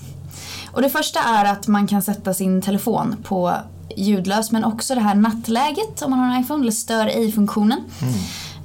Och 0.71 0.81
det 0.81 0.89
första 0.89 1.19
är 1.19 1.45
att 1.45 1.67
man 1.67 1.87
kan 1.87 2.01
sätta 2.01 2.33
sin 2.33 2.61
telefon 2.61 3.15
på 3.23 3.53
ljudlös 3.95 4.51
men 4.51 4.63
också 4.63 4.95
det 4.95 5.01
här 5.01 5.15
nattläget 5.15 6.01
om 6.01 6.09
man 6.11 6.19
har 6.19 6.35
en 6.35 6.41
iPhone 6.41 6.61
eller 6.61 6.71
stör 6.71 7.07
ej-funktionen. 7.07 7.79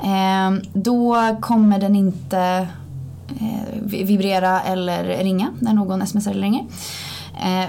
Eh, 0.02 0.62
då 0.74 1.36
kommer 1.40 1.78
den 1.78 1.96
inte 1.96 2.38
eh, 3.40 3.46
vi- 3.82 4.04
vibrera 4.04 4.60
eller 4.62 5.04
ringa 5.04 5.48
när 5.58 5.72
någon 5.72 6.06
smsar 6.06 6.30
eller 6.30 6.42
ringer. 6.42 6.64
Eh, 7.42 7.68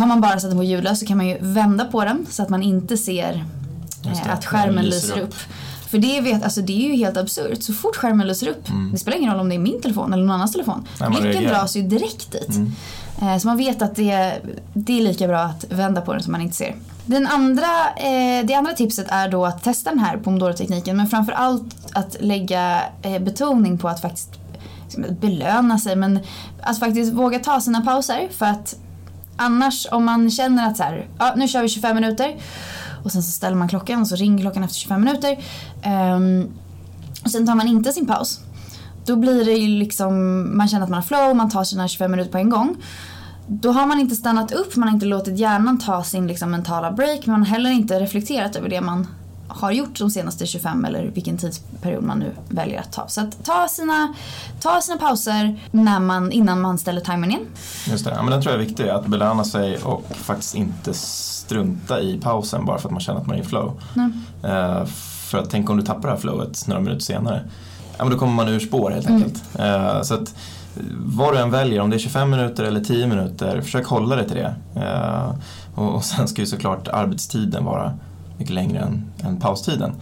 har 0.00 0.06
man 0.06 0.20
bara 0.20 0.40
satt 0.40 0.50
den 0.50 0.58
på 0.58 0.64
ljudlös 0.64 1.00
så 1.00 1.06
kan 1.06 1.16
man 1.16 1.26
ju 1.26 1.36
vända 1.40 1.84
på 1.84 2.04
den 2.04 2.26
så 2.30 2.42
att 2.42 2.48
man 2.48 2.62
inte 2.62 2.96
ser 2.96 3.44
eh, 4.04 4.32
att 4.32 4.46
skärmen 4.46 4.84
lyser 4.84 5.20
upp. 5.20 5.34
För 5.88 5.98
det, 5.98 6.20
vet, 6.20 6.42
alltså 6.44 6.60
det 6.60 6.72
är 6.86 6.90
ju 6.90 6.96
helt 6.96 7.16
absurt. 7.16 7.62
Så 7.62 7.72
fort 7.72 7.96
skärmen 7.96 8.26
lyser 8.26 8.48
upp, 8.48 8.66
det 8.92 8.98
spelar 8.98 9.18
ingen 9.18 9.30
roll 9.32 9.40
om 9.40 9.48
det 9.48 9.54
är 9.54 9.58
min 9.58 9.80
telefon 9.82 10.12
eller 10.12 10.22
någon 10.24 10.34
annans 10.34 10.52
telefon. 10.52 10.74
Mm. 11.00 11.12
Nej, 11.12 11.20
Blicken 11.22 11.42
dras 11.48 11.76
ju 11.76 11.82
direkt 11.82 12.32
dit. 12.32 12.48
Mm. 12.56 12.72
Eh, 13.22 13.38
så 13.38 13.48
man 13.48 13.56
vet 13.56 13.82
att 13.82 13.96
det, 13.96 14.40
det 14.74 14.98
är 14.98 15.02
lika 15.02 15.28
bra 15.28 15.38
att 15.38 15.64
vända 15.68 16.00
på 16.00 16.12
den 16.12 16.22
som 16.22 16.32
man 16.32 16.40
inte 16.40 16.56
ser. 16.56 16.74
Den 17.06 17.26
andra, 17.26 17.88
eh, 17.96 18.46
det 18.46 18.54
andra 18.54 18.72
tipset 18.72 19.06
är 19.08 19.28
då 19.28 19.46
att 19.46 19.64
testa 19.64 19.90
den 19.90 19.98
här 19.98 20.16
Pomodoro-tekniken 20.16 20.96
men 20.96 21.06
framförallt 21.06 21.76
att 21.92 22.16
lägga 22.20 22.82
eh, 23.02 23.22
betoning 23.22 23.78
på 23.78 23.88
att 23.88 24.00
faktiskt 24.00 24.30
liksom, 24.84 25.04
belöna 25.20 25.78
sig 25.78 25.96
men 25.96 26.18
att 26.62 26.78
faktiskt 26.78 27.12
våga 27.12 27.38
ta 27.38 27.60
sina 27.60 27.80
pauser 27.80 28.28
för 28.32 28.46
att 28.46 28.76
annars 29.36 29.86
om 29.90 30.04
man 30.04 30.30
känner 30.30 30.68
att 30.68 30.76
så 30.76 30.82
här, 30.82 31.06
ja, 31.18 31.32
nu 31.36 31.48
kör 31.48 31.62
vi 31.62 31.68
25 31.68 31.94
minuter 31.94 32.36
och 33.04 33.12
sen 33.12 33.22
så 33.22 33.32
ställer 33.32 33.56
man 33.56 33.68
klockan 33.68 34.00
och 34.00 34.08
så 34.08 34.16
ringer 34.16 34.42
klockan 34.42 34.64
efter 34.64 34.76
25 34.76 35.00
minuter 35.00 35.38
Um, 35.86 36.48
och 37.24 37.30
sen 37.30 37.46
tar 37.46 37.54
man 37.54 37.68
inte 37.68 37.92
sin 37.92 38.06
paus 38.06 38.40
då 39.06 39.16
blir 39.16 39.44
det 39.44 39.52
ju 39.52 39.78
liksom, 39.78 40.12
man 40.56 40.68
känner 40.68 40.84
att 40.84 40.90
man 40.90 41.02
har 41.02 41.06
flow, 41.06 41.36
man 41.36 41.50
tar 41.50 41.64
sina 41.64 41.88
25 41.88 42.10
minuter 42.10 42.32
på 42.32 42.38
en 42.38 42.50
gång. 42.50 42.76
Då 43.46 43.72
har 43.72 43.86
man 43.86 44.00
inte 44.00 44.16
stannat 44.16 44.52
upp, 44.52 44.76
man 44.76 44.88
har 44.88 44.94
inte 44.94 45.06
låtit 45.06 45.38
hjärnan 45.38 45.78
ta 45.78 46.04
sin 46.04 46.26
liksom, 46.26 46.50
mentala 46.50 46.92
break, 46.92 47.26
man 47.26 47.40
har 47.40 47.46
heller 47.46 47.70
inte 47.70 48.00
reflekterat 48.00 48.56
över 48.56 48.68
det 48.68 48.80
man 48.80 49.06
har 49.48 49.72
gjort 49.72 49.98
de 49.98 50.10
senaste 50.10 50.46
25 50.46 50.84
eller 50.84 51.04
vilken 51.04 51.38
tidsperiod 51.38 52.04
man 52.04 52.18
nu 52.18 52.32
väljer 52.48 52.80
att 52.80 52.92
ta. 52.92 53.08
Så 53.08 53.20
att 53.20 53.44
ta 53.44 53.68
sina, 53.68 54.14
ta 54.60 54.80
sina 54.80 54.98
pauser 54.98 55.60
när 55.70 56.00
man, 56.00 56.32
innan 56.32 56.60
man 56.60 56.78
ställer 56.78 57.00
timern 57.00 57.30
igen. 57.30 57.46
Just 57.86 58.04
det, 58.04 58.10
ja, 58.10 58.22
men 58.22 58.30
den 58.30 58.42
tror 58.42 58.54
jag 58.54 58.62
är 58.62 58.66
viktig, 58.66 58.88
att 58.88 59.06
belöna 59.06 59.44
sig 59.44 59.78
och 59.78 60.04
faktiskt 60.16 60.54
inte 60.54 60.94
strunta 60.94 62.00
i 62.00 62.20
pausen 62.20 62.64
bara 62.64 62.78
för 62.78 62.88
att 62.88 62.92
man 62.92 63.00
känner 63.00 63.20
att 63.20 63.26
man 63.26 63.36
är 63.36 63.40
i 63.40 63.44
flow. 63.44 63.80
Nej. 63.94 64.10
Eh, 64.42 64.84
för 65.26 65.38
att 65.38 65.50
tänk 65.50 65.70
om 65.70 65.76
du 65.76 65.82
tappar 65.82 66.02
det 66.02 66.14
här 66.14 66.20
flowet 66.20 66.66
några 66.66 66.80
minuter 66.80 67.04
senare. 67.04 67.44
Ja, 67.98 68.04
men 68.04 68.12
då 68.12 68.18
kommer 68.18 68.32
man 68.32 68.48
ur 68.48 68.58
spår 68.60 68.90
helt 68.90 69.06
enkelt. 69.06 69.42
Eh, 69.58 70.02
så 70.02 70.14
att 70.14 70.34
vad 70.96 71.34
du 71.34 71.38
än 71.38 71.50
väljer, 71.50 71.80
om 71.80 71.90
det 71.90 71.96
är 71.96 71.98
25 71.98 72.30
minuter 72.30 72.64
eller 72.64 72.80
10 72.80 73.06
minuter, 73.06 73.60
försök 73.60 73.86
hålla 73.86 74.16
dig 74.16 74.26
till 74.26 74.36
det. 74.36 74.54
Eh, 74.76 75.34
och, 75.74 75.94
och 75.94 76.04
sen 76.04 76.28
ska 76.28 76.40
ju 76.40 76.46
såklart 76.46 76.88
arbetstiden 76.88 77.64
vara 77.64 77.92
mycket 78.38 78.54
längre 78.54 78.78
än, 78.78 79.04
än 79.24 79.40
paustiden. 79.40 79.92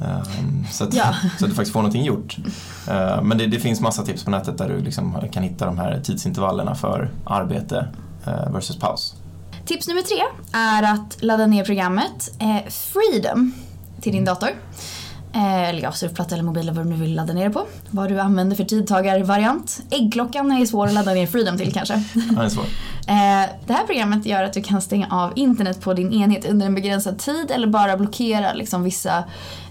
Eh, 0.00 0.22
så, 0.70 0.84
att, 0.84 0.94
Ja. 0.94 1.14
så 1.38 1.44
att 1.44 1.50
du 1.50 1.56
faktiskt 1.56 1.72
får 1.72 1.80
någonting 1.80 2.04
gjort. 2.04 2.36
Men 3.22 3.38
det, 3.38 3.46
det 3.46 3.58
finns 3.58 3.80
massa 3.80 4.02
tips 4.02 4.24
på 4.24 4.30
nätet 4.30 4.58
där 4.58 4.68
du 4.68 4.80
liksom 4.80 5.16
kan 5.32 5.42
hitta 5.42 5.66
de 5.66 5.78
här 5.78 6.00
tidsintervallerna 6.04 6.74
för 6.74 7.10
arbete 7.24 7.86
versus 8.52 8.76
paus. 8.76 9.14
Tips 9.66 9.88
nummer 9.88 10.02
tre 10.02 10.48
är 10.52 10.82
att 10.82 11.22
ladda 11.22 11.46
ner 11.46 11.64
programmet 11.64 12.34
Freedom 12.68 13.54
till 14.00 14.12
din 14.12 14.24
dator. 14.24 14.48
Eh, 15.34 15.68
eller 15.68 15.82
ja, 15.82 15.92
surfplatta 15.92 16.34
eller 16.34 16.44
mobil 16.44 16.62
eller 16.62 16.72
vad 16.72 16.86
du 16.86 16.90
nu 16.90 16.96
vill 16.96 17.14
ladda 17.14 17.32
ner 17.32 17.44
det 17.44 17.50
på. 17.50 17.66
Vad 17.90 18.08
du 18.08 18.20
använder 18.20 18.56
för 18.56 18.64
tidtagarvariant. 18.64 19.80
Äggklockan 19.90 20.52
är 20.52 20.66
svår 20.66 20.86
att 20.86 20.92
ladda 20.92 21.12
ner 21.14 21.26
Freedom 21.26 21.58
till 21.58 21.72
kanske. 21.72 21.94
Ja, 22.14 22.20
det 22.40 22.44
är 22.44 22.48
svårt. 22.48 22.66
Eh, 23.06 23.48
det 23.66 23.72
här 23.72 23.86
programmet 23.86 24.26
gör 24.26 24.42
att 24.44 24.52
du 24.52 24.62
kan 24.62 24.80
stänga 24.82 25.06
av 25.10 25.32
internet 25.36 25.80
på 25.80 25.94
din 25.94 26.12
enhet 26.12 26.44
under 26.44 26.66
en 26.66 26.74
begränsad 26.74 27.18
tid 27.18 27.50
eller 27.50 27.66
bara 27.66 27.96
blockera 27.96 28.52
liksom, 28.52 28.82
vissa 28.82 29.24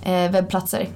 eh, 0.03 0.31
webbplatser 0.31 0.87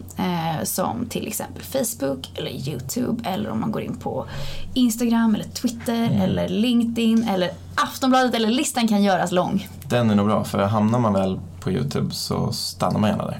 som 0.63 1.05
till 1.09 1.27
exempel 1.27 1.63
Facebook 1.63 2.31
eller 2.35 2.51
YouTube 2.69 3.29
eller 3.29 3.49
om 3.49 3.59
man 3.61 3.71
går 3.71 3.81
in 3.81 3.95
på 3.97 4.25
Instagram 4.73 5.35
eller 5.35 5.45
Twitter 5.45 5.95
Mm. 6.05 6.21
eller 6.21 6.47
LinkedIn 6.49 7.27
eller 7.29 7.49
Aftonbladet 7.75 8.35
eller 8.35 8.49
listan 8.49 8.87
kan 8.87 9.03
göras 9.03 9.31
lång. 9.31 9.67
Den 9.89 10.09
är 10.09 10.15
nog 10.15 10.25
bra, 10.27 10.43
för 10.43 10.63
hamnar 10.63 10.99
man 10.99 11.13
väl 11.13 11.39
på 11.59 11.71
YouTube 11.71 12.13
så 12.13 12.51
stannar 12.51 12.99
man 12.99 13.09
gärna 13.09 13.25
där. 13.25 13.39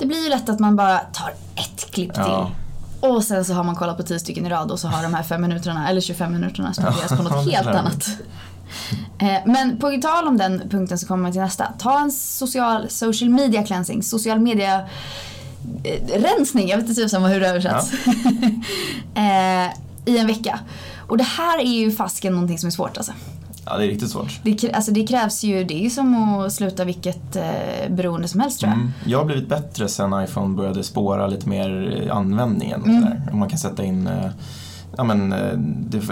Det 0.00 0.06
blir 0.06 0.22
ju 0.24 0.28
lätt 0.28 0.48
att 0.48 0.58
man 0.60 0.76
bara 0.76 0.98
tar 0.98 1.34
ett 1.54 1.90
klipp 1.90 2.10
Ja. 2.14 2.24
till. 2.24 2.54
Och 3.10 3.24
sen 3.24 3.44
så 3.44 3.52
har 3.54 3.64
man 3.64 3.76
kollat 3.76 3.96
på 3.96 4.02
10 4.02 4.18
stycken 4.18 4.46
i 4.46 4.48
rad 4.50 4.70
och 4.70 4.80
så 4.80 4.88
har 4.88 5.02
de 5.02 5.14
här 5.14 5.22
5 5.22 5.40
minuterna 5.42 5.88
eller 5.88 6.00
25 6.00 6.32
minuterna 6.32 6.72
spenderats 6.74 7.08
på 7.08 7.14
Ja, 7.16 7.22
något 7.22 7.52
helt 7.52 7.66
annat. 7.68 8.08
Eh, 9.18 9.38
Men 9.46 9.78
på 9.78 9.98
tal 10.02 10.28
om 10.28 10.36
den 10.36 10.62
punkten 10.70 10.98
så 10.98 11.06
kommer 11.06 11.22
man 11.22 11.32
till 11.32 11.40
nästa. 11.40 11.66
Ta 11.78 12.00
en 12.00 12.12
social, 12.12 12.90
social 12.90 13.30
media 13.30 13.62
cleansing, 13.62 14.02
social 14.02 14.38
media 14.40 14.80
eh, 15.84 16.20
rensning, 16.20 16.68
jag 16.68 16.76
vet 16.76 16.88
inte 16.88 17.02
tusan 17.02 17.24
hur 17.24 17.40
det 17.40 17.48
översätts. 17.48 17.92
eh, 19.14 19.66
I 20.04 20.18
en 20.18 20.26
vecka. 20.26 20.58
Och 21.08 21.16
det 21.18 21.24
här 21.24 21.58
är 21.58 21.64
ju 21.72 21.92
fasken 21.92 22.32
någonting 22.32 22.58
som 22.58 22.66
är 22.66 22.70
svårt 22.70 22.96
alltså. 22.96 23.12
Ja, 23.66 23.76
det 23.78 23.84
är 23.84 23.88
riktigt 23.88 24.10
svårt. 24.10 24.40
Det, 24.42 24.72
alltså 24.72 24.92
det 24.92 25.06
krävs 25.06 25.44
ju, 25.44 25.64
det 25.64 25.74
är 25.74 25.82
ju 25.82 25.90
som 25.90 26.14
att 26.38 26.52
sluta 26.52 26.84
vilket 26.84 27.36
eh, 27.36 27.42
beroende 27.90 28.28
som 28.28 28.40
helst 28.40 28.60
tror 28.60 28.70
jag. 28.70 28.78
Mm. 28.78 28.92
Jag 29.06 29.18
har 29.18 29.24
blivit 29.24 29.48
bättre 29.48 29.88
sen 29.88 30.24
iPhone 30.24 30.56
började 30.56 30.82
spåra 30.82 31.26
lite 31.26 31.48
mer 31.48 32.02
eh, 32.08 32.16
användningen. 32.16 32.82
Mm. 32.84 33.06
Och 33.30 33.36
Man 33.36 33.48
kan 33.48 33.58
sätta 33.58 33.84
in 33.84 34.06
eh, 34.06 34.30
Ja, 34.96 35.04
men, 35.04 35.32
eh, 35.32 35.38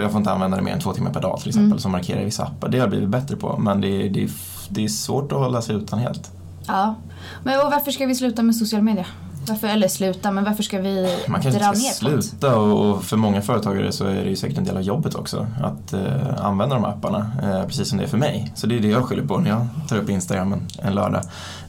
jag 0.01 0.11
får 0.11 0.17
inte 0.17 0.31
använda 0.31 0.57
det 0.57 0.63
mer 0.63 0.71
än 0.73 0.79
två 0.79 0.93
timmar 0.93 1.13
per 1.13 1.21
dag 1.21 1.39
till 1.39 1.49
exempel 1.49 1.67
Mm. 1.71 1.79
som 1.79 1.91
markerar 1.91 2.21
i 2.21 2.25
vissa 2.25 2.43
appar. 2.43 2.69
Det 2.69 2.77
har 2.77 2.83
jag 2.83 2.89
blivit 2.89 3.09
bättre 3.09 3.35
på 3.35 3.57
men 3.57 3.81
det, 3.81 3.87
är- 3.87 4.09
det, 4.09 4.29
det 4.69 4.83
är 4.83 4.87
svårt 4.87 5.31
att 5.31 5.37
hålla 5.37 5.61
sig 5.61 5.75
utan 5.75 5.99
helt. 5.99 6.31
Ja. 6.67 6.95
Men 7.43 7.59
och 7.65 7.71
varför 7.71 7.91
ska 7.91 8.05
vi 8.05 8.15
sluta 8.15 8.43
med 8.43 8.55
social 8.55 8.81
media? 8.81 9.05
Varför, 9.49 9.67
eller 9.67 9.87
sluta, 9.87 10.31
men 10.31 10.43
varför 10.43 10.63
ska 10.63 10.79
vi 10.79 11.17
Man 11.27 11.41
kanske 11.41 11.59
dra 11.59 11.67
inte 11.67 11.79
ner 11.79 11.91
sluta 11.91 12.55
och, 12.57 12.89
och 12.89 13.03
för 13.03 13.17
många 13.17 13.41
företagare 13.41 13.91
så 13.91 14.05
är 14.05 14.23
det 14.23 14.29
ju 14.29 14.35
säkert 14.35 14.57
en 14.57 14.63
del 14.63 14.77
av 14.77 14.83
jobbet 14.83 15.15
också 15.15 15.47
att 15.63 15.93
eh, 15.93 16.45
använda 16.45 16.75
de 16.75 16.83
här 16.83 16.91
apparna, 16.91 17.31
eh, 17.43 17.67
precis 17.67 17.89
som 17.89 17.97
det 17.97 18.03
är 18.03 18.07
för 18.07 18.17
mig. 18.17 18.51
Så 18.55 18.67
det 18.67 18.75
är 18.75 18.79
det 18.79 18.87
jag 18.87 19.03
skyller 19.05 19.23
på 19.25 19.37
när 19.37 19.49
jag 19.49 19.67
tar 19.87 19.97
upp 19.97 20.09
Instagram 20.09 20.53
en, 20.53 20.67
en 20.77 20.93
lördag, 20.95 21.21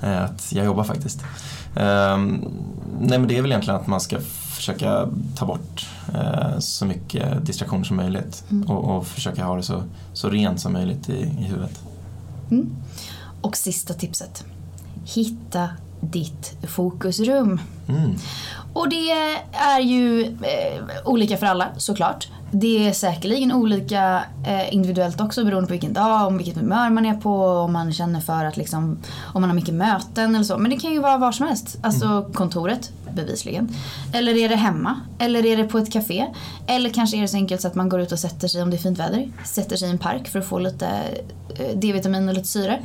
eh, 0.02 0.24
att 0.24 0.52
jag 0.52 0.64
jobbar 0.64 0.84
faktiskt. 0.84 1.24
Ehm, 1.76 2.44
nej 3.00 3.18
men 3.18 3.28
det 3.28 3.38
är 3.38 3.42
väl 3.42 3.50
egentligen 3.50 3.80
att 3.80 3.86
man 3.86 4.00
ska 4.00 4.20
försöka 4.54 5.08
ta 5.36 5.46
bort 5.46 5.88
eh, 6.14 6.58
så 6.58 6.86
mycket 6.86 7.46
distraktion 7.46 7.84
som 7.84 7.96
möjligt 7.96 8.44
Mm. 8.50 8.70
och, 8.70 8.96
och 8.96 9.06
försöka 9.06 9.44
ha 9.44 9.56
det 9.56 9.62
så, 9.62 9.82
så 10.12 10.30
rent 10.30 10.60
som 10.60 10.72
möjligt 10.72 11.08
i, 11.08 11.22
i 11.40 11.44
huvudet. 11.44 11.80
Mm. 12.50 12.76
Och 13.40 13.56
sista 13.56 13.94
tipset. 13.94 14.44
Hitta 15.04 15.68
ditt 16.00 16.56
fokusrum. 16.68 17.60
Mm. 17.88 18.14
Och 18.72 18.88
det 18.88 19.10
är 19.52 19.80
ju 19.80 20.22
eh, 20.22 20.82
olika 21.04 21.36
för 21.36 21.46
alla 21.46 21.68
såklart. 21.76 22.28
Det 22.50 22.88
är 22.88 22.92
säkerligen 22.92 23.52
olika 23.52 24.22
eh, 24.46 24.74
individuellt 24.74 25.20
också 25.20 25.44
beroende 25.44 25.66
på 25.66 25.72
vilken 25.72 25.92
dag, 25.92 26.26
om 26.26 26.36
vilket 26.36 26.56
humör 26.56 26.90
man 26.90 27.06
är 27.06 27.14
på, 27.14 27.44
om 27.44 27.72
man 27.72 27.92
känner 27.92 28.20
för 28.20 28.44
att 28.44 28.56
liksom, 28.56 28.98
om 29.34 29.40
man 29.40 29.50
har 29.50 29.54
mycket 29.54 29.74
möten 29.74 30.34
eller 30.34 30.44
så. 30.44 30.58
Men 30.58 30.70
det 30.70 30.76
kan 30.76 30.92
ju 30.92 30.98
vara 30.98 31.18
var 31.18 31.32
som 31.32 31.46
helst. 31.46 31.78
Alltså 31.82 32.30
kontoret, 32.32 32.92
bevisligen. 33.14 33.68
Eller 34.12 34.36
är 34.36 34.48
det 34.48 34.56
hemma? 34.56 35.00
Eller 35.18 35.46
är 35.46 35.56
det 35.56 35.64
på 35.64 35.78
ett 35.78 35.92
café? 35.92 36.26
Eller 36.66 36.90
kanske 36.90 37.16
är 37.16 37.20
det 37.20 37.28
så 37.28 37.36
enkelt 37.36 37.60
så 37.60 37.68
att 37.68 37.74
man 37.74 37.88
går 37.88 38.00
ut 38.00 38.12
och 38.12 38.18
sätter 38.18 38.48
sig, 38.48 38.62
om 38.62 38.70
det 38.70 38.76
är 38.76 38.78
fint 38.78 38.98
väder, 38.98 39.28
sätter 39.44 39.76
sig 39.76 39.88
i 39.88 39.90
en 39.90 39.98
park 39.98 40.28
för 40.28 40.38
att 40.38 40.46
få 40.46 40.58
lite 40.58 40.86
eh, 41.58 41.78
D-vitamin 41.78 42.28
och 42.28 42.34
lite 42.34 42.48
syre. 42.48 42.80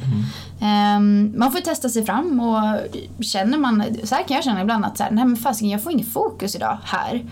Ehm, 0.62 1.34
man 1.38 1.52
får 1.52 1.60
testa 1.60 1.90
sig 1.90 2.06
fram 2.06 2.40
och 2.40 2.80
känner 3.24 3.58
man, 3.58 3.84
så 4.04 4.16
här 4.16 4.24
kan 4.24 4.36
jag 4.36 4.44
känna 4.44 4.62
ibland 4.62 4.86
att 4.86 4.98
så 4.98 5.04
här, 5.04 5.12
nej 5.12 5.26
men 5.26 5.38
fasiken 5.38 5.70
jag 5.70 5.84
får 5.84 5.92
ingen 5.92 6.06
fokus 6.06 6.56
idag 6.56 6.78
här. 6.84 7.26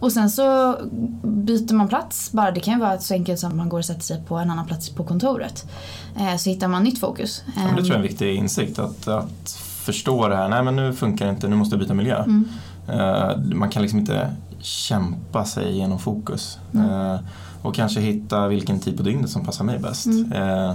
Och 0.00 0.12
sen 0.12 0.30
så 0.30 0.76
byter 1.22 1.74
man 1.74 1.88
plats 1.88 2.32
bara. 2.32 2.50
Det 2.50 2.60
kan 2.60 2.74
ju 2.74 2.80
vara 2.80 2.98
så 2.98 3.14
enkelt 3.14 3.40
som 3.40 3.50
att 3.50 3.56
man 3.56 3.68
går 3.68 3.78
och 3.78 3.84
sätter 3.84 4.02
sig 4.02 4.22
på 4.28 4.36
en 4.36 4.50
annan 4.50 4.66
plats 4.66 4.88
på 4.88 5.04
kontoret. 5.04 5.70
Eh, 6.18 6.36
så 6.36 6.50
hittar 6.50 6.68
man 6.68 6.84
nytt 6.84 7.00
fokus. 7.00 7.42
Ja, 7.56 7.62
det 7.62 7.68
tror 7.68 7.76
jag 7.76 7.88
är 7.88 7.94
Ehm, 7.94 7.96
en 7.96 8.02
viktig 8.02 8.34
insikt, 8.34 8.78
att, 8.78 9.08
att 9.08 9.69
förstå 9.80 10.28
det 10.28 10.36
här, 10.36 10.48
nej 10.48 10.62
men 10.62 10.76
nu 10.76 10.92
funkar 10.92 11.26
det 11.26 11.30
inte, 11.30 11.48
nu 11.48 11.56
måste 11.56 11.74
jag 11.74 11.80
byta 11.80 11.94
miljö. 11.94 12.22
Mm. 12.22 12.48
Eh, 12.88 13.36
man 13.54 13.68
kan 13.68 13.82
liksom 13.82 13.98
inte 13.98 14.30
kämpa 14.60 15.44
sig 15.44 15.76
genom 15.76 15.98
fokus. 15.98 16.58
Mm. 16.74 17.18
Och 17.62 17.74
kanske 17.74 18.00
hitta 18.00 18.48
vilken 18.48 18.80
tid 18.80 18.96
på 18.96 19.02
dygnet 19.02 19.30
som 19.30 19.44
passar 19.44 19.64
mig 19.64 19.78
bäst. 19.78 20.06
Mm. 20.06 20.32
Eh, 20.32 20.74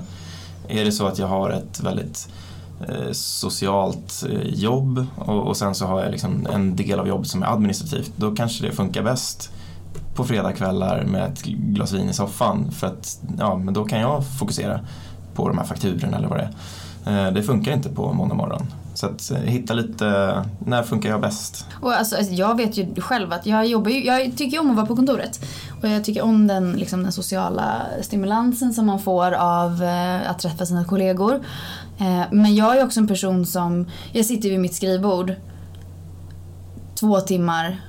är 0.67 0.85
det 0.85 0.91
så 0.91 1.07
att 1.07 1.19
jag 1.19 1.27
har 1.27 1.49
ett 1.49 1.83
väldigt 1.83 2.29
socialt 3.11 4.25
jobb 4.43 5.05
och, 5.15 5.47
och 5.47 5.57
sen 5.57 5.75
så 5.75 5.85
har 5.85 6.03
jag 6.03 6.11
liksom 6.11 6.47
en 6.53 6.75
del 6.75 6.99
av 6.99 7.07
jobbet 7.07 7.27
som 7.27 7.43
är 7.43 7.47
administrativt, 7.47 8.11
då 8.15 8.35
kanske 8.35 8.65
det 8.65 8.71
funkar 8.71 9.03
bäst 9.03 9.51
på 10.15 10.23
fredagskvällar 10.23 11.03
med 11.03 11.31
ett 11.31 11.43
glas 11.43 11.93
vin 11.93 12.09
i 12.09 12.13
soffan 12.13 12.71
för 12.71 12.87
att 12.87 13.19
ja, 13.39 13.57
men 13.57 13.73
då 13.73 13.85
kan 13.85 13.99
jag 13.99 14.27
fokusera 14.39 14.79
på 15.35 15.47
de 15.47 15.57
här 15.57 15.65
fakturorna 15.65 16.17
eller 16.17 16.27
vad 16.27 16.37
det 16.37 16.49
är. 17.05 17.31
Det 17.31 17.43
funkar 17.43 17.73
inte 17.73 17.89
på 17.89 18.13
måndag 18.13 18.35
morgon. 18.35 18.67
Så 18.95 19.05
att 19.05 19.31
eh, 19.31 19.37
hitta 19.37 19.73
lite, 19.73 20.05
när 20.65 20.83
funkar 20.83 21.09
jag 21.09 21.21
bäst? 21.21 21.65
Och 21.81 21.93
alltså, 21.93 22.17
alltså, 22.17 22.33
jag 22.33 22.57
vet 22.57 22.77
ju 22.77 23.01
själv 23.01 23.33
att 23.33 23.45
jag 23.45 23.67
jobbar 23.67 23.91
ju, 23.91 24.05
jag 24.05 24.37
tycker 24.37 24.57
ju 24.57 24.59
om 24.59 24.69
att 24.69 24.75
vara 24.75 24.85
på 24.85 24.95
kontoret. 24.95 25.39
Och 25.81 25.89
jag 25.89 26.03
tycker 26.03 26.21
om 26.21 26.47
den, 26.47 26.71
liksom, 26.71 27.03
den 27.03 27.11
sociala 27.11 27.81
stimulansen 28.01 28.73
som 28.73 28.85
man 28.85 28.99
får 28.99 29.31
av 29.31 29.83
eh, 29.83 30.31
att 30.31 30.39
träffa 30.39 30.65
sina 30.65 30.85
kollegor. 30.85 31.35
Eh, 31.99 32.23
men 32.31 32.55
jag 32.55 32.77
är 32.77 32.85
också 32.85 32.99
en 32.99 33.07
person 33.07 33.45
som, 33.45 33.89
jag 34.11 34.25
sitter 34.25 34.49
vid 34.49 34.59
mitt 34.59 34.75
skrivbord 34.75 35.33
två 36.95 37.19
timmar 37.19 37.81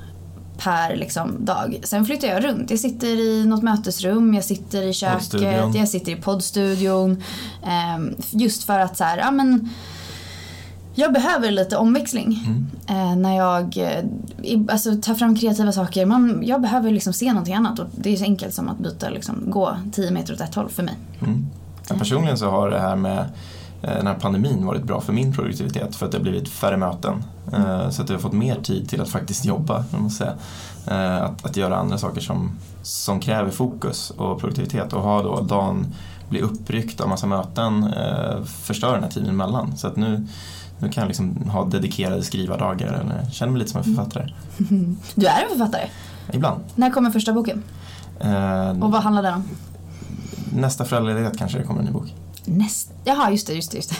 per 0.58 0.96
liksom, 0.96 1.44
dag. 1.44 1.80
Sen 1.84 2.06
flyttar 2.06 2.28
jag 2.28 2.44
runt. 2.44 2.70
Jag 2.70 2.80
sitter 2.80 3.06
i 3.06 3.46
något 3.46 3.62
mötesrum, 3.62 4.34
jag 4.34 4.44
sitter 4.44 4.82
i 4.82 4.92
köket, 4.92 5.74
jag 5.74 5.88
sitter 5.88 6.12
i 6.12 6.16
poddstudion. 6.16 7.22
Eh, 7.62 8.26
just 8.30 8.64
för 8.64 8.78
att 8.78 8.96
så 8.96 9.04
här, 9.04 9.18
ja 9.18 9.30
men 9.30 9.70
jag 10.98 11.12
behöver 11.12 11.50
lite 11.50 11.76
omväxling. 11.76 12.38
Mm. 12.46 12.66
Eh, 12.88 13.16
när 13.16 13.36
jag 13.36 13.78
eh, 13.78 14.04
alltså, 14.68 14.96
tar 15.02 15.14
fram 15.14 15.36
kreativa 15.36 15.72
saker. 15.72 16.06
Man, 16.06 16.42
jag 16.46 16.60
behöver 16.60 16.90
liksom 16.90 17.12
se 17.12 17.28
någonting 17.32 17.54
annat 17.54 17.78
och 17.78 17.86
det 17.96 18.12
är 18.12 18.16
så 18.16 18.24
enkelt 18.24 18.54
som 18.54 18.68
att 18.68 18.78
byta, 18.78 19.08
liksom, 19.08 19.42
gå 19.46 19.76
10 19.92 20.10
meter 20.10 20.34
åt 20.34 20.40
ett 20.40 20.54
håll 20.54 20.68
för 20.68 20.82
mig. 20.82 20.94
Mm. 21.20 21.46
Ja, 21.88 21.94
personligen 21.98 22.38
så 22.38 22.50
har 22.50 22.70
det 22.70 22.78
här 22.80 22.96
med 22.96 23.18
eh, 23.82 23.96
den 23.96 24.06
här 24.06 24.14
pandemin 24.14 24.66
varit 24.66 24.84
bra 24.84 25.00
för 25.00 25.12
min 25.12 25.32
produktivitet 25.32 25.96
för 25.96 26.06
att 26.06 26.12
det 26.12 26.18
har 26.18 26.22
blivit 26.22 26.48
färre 26.48 26.76
möten. 26.76 27.24
Eh, 27.52 27.90
Så 27.90 28.02
att 28.02 28.08
jag 28.08 28.16
har 28.16 28.22
fått 28.22 28.32
mer 28.32 28.56
tid 28.62 28.88
till 28.88 29.00
att 29.00 29.08
faktiskt 29.08 29.44
jobba, 29.44 29.84
måste 29.98 30.18
säga. 30.18 30.34
Eh, 30.86 31.22
Att, 31.24 31.46
att 31.46 31.56
göra 31.56 31.76
andra 31.76 31.98
saker 31.98 32.20
som, 32.20 32.50
som 32.82 33.20
kräver 33.20 33.50
fokus 33.50 34.10
och 34.10 34.40
produktivitet 34.40 34.92
och 34.92 35.02
ha 35.02 35.22
då 35.22 35.40
dagen 35.40 35.86
bli 36.28 36.40
uppryckt 36.40 37.00
av 37.00 37.08
massa 37.08 37.26
möten 37.26 37.84
eh, 37.84 38.44
förstör 38.44 38.92
den 38.94 39.02
här 39.02 39.10
tiden 39.10 39.28
emellan. 39.28 39.76
Så 39.76 39.86
att 39.86 39.96
nu, 39.96 40.26
nu 40.78 40.88
kan 40.88 41.00
jag 41.02 41.08
liksom 41.08 41.50
ha 41.50 41.64
dedikerade 41.64 42.22
skrivardagar 42.22 42.86
eller 42.92 43.30
känna 43.30 43.52
mig 43.52 43.58
lite 43.58 43.70
som 43.70 43.78
en 43.78 43.84
författare. 43.84 44.28
Du 45.14 45.26
är 45.26 45.42
en 45.42 45.48
författare. 45.58 45.88
Ibland. 46.32 46.60
När 46.74 46.90
kommer 46.90 47.10
första 47.10 47.32
boken? 47.32 47.62
Eh, 48.20 48.68
Och 48.70 48.92
vad 48.92 49.02
handlar 49.02 49.22
den 49.22 49.34
om? 49.34 49.44
Nästa 50.52 50.84
föräldraledighet 50.84 51.38
kanske 51.38 51.58
det 51.58 51.64
kommer 51.64 51.80
en 51.80 51.86
ny 51.86 51.92
bok. 51.92 52.14
Näst... 52.44 52.92
Jaha, 53.04 53.30
just 53.30 53.46
det, 53.46 53.52
just 53.54 53.70
det, 53.70 53.76
just 53.76 53.90
det. 53.90 53.96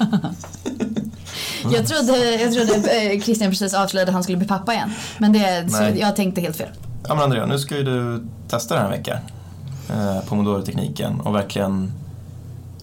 jag 1.72 1.86
trodde, 1.86 2.34
jag 2.34 2.52
trodde 2.54 2.74
eh, 2.74 3.20
Christian 3.20 3.50
precis 3.50 3.74
avslöjade 3.74 4.08
att 4.10 4.14
han 4.14 4.22
skulle 4.22 4.38
bli 4.38 4.46
pappa 4.48 4.74
igen. 4.74 4.90
Men 5.18 5.32
det, 5.32 5.70
så 5.70 5.82
jag 6.00 6.16
tänkte 6.16 6.40
helt 6.40 6.56
fel. 6.56 6.68
Ja 7.08 7.14
men 7.14 7.24
Andrea, 7.24 7.46
nu 7.46 7.58
ska 7.58 7.76
ju 7.76 7.82
du 7.84 8.26
testa 8.48 8.74
den 8.74 8.82
här 8.82 8.90
veckan. 8.90 9.18
Eh, 9.90 10.20
Pomodoro-tekniken 10.28 11.20
och 11.20 11.34
verkligen 11.34 11.92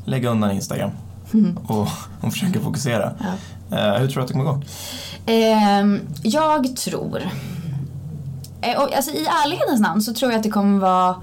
lägga 0.05 0.29
undan 0.29 0.51
Instagram 0.51 0.91
och, 1.67 1.87
och 2.21 2.31
försöka 2.31 2.59
fokusera. 2.59 3.13
Ja. 3.19 3.77
Eh, 3.77 3.99
hur 3.99 4.07
tror 4.07 4.15
du 4.15 4.21
att 4.21 4.27
det 4.27 4.33
kommer 4.33 4.45
gå? 4.45 4.61
Ehm, 5.25 5.99
jag 6.23 6.75
tror... 6.75 7.21
Eh, 8.61 8.81
och, 8.81 8.93
alltså, 8.95 9.11
I 9.11 9.25
ärlighetens 9.45 9.81
namn 9.81 10.01
så 10.01 10.13
tror 10.13 10.31
jag 10.31 10.37
att 10.37 10.43
det 10.43 10.49
kommer 10.49 10.79
vara... 10.79 11.15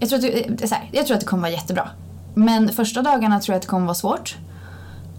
Jag 0.00 0.08
tror, 0.08 0.18
att 0.18 0.22
det, 0.22 0.64
eh, 0.64 0.70
här, 0.70 0.88
jag 0.92 1.06
tror 1.06 1.14
att 1.14 1.20
det 1.20 1.26
kommer 1.26 1.42
vara 1.42 1.52
jättebra. 1.52 1.88
Men 2.34 2.68
första 2.68 3.02
dagarna 3.02 3.40
tror 3.40 3.52
jag 3.54 3.56
att 3.56 3.62
det 3.62 3.68
kommer 3.68 3.86
vara 3.86 3.94
svårt. 3.94 4.36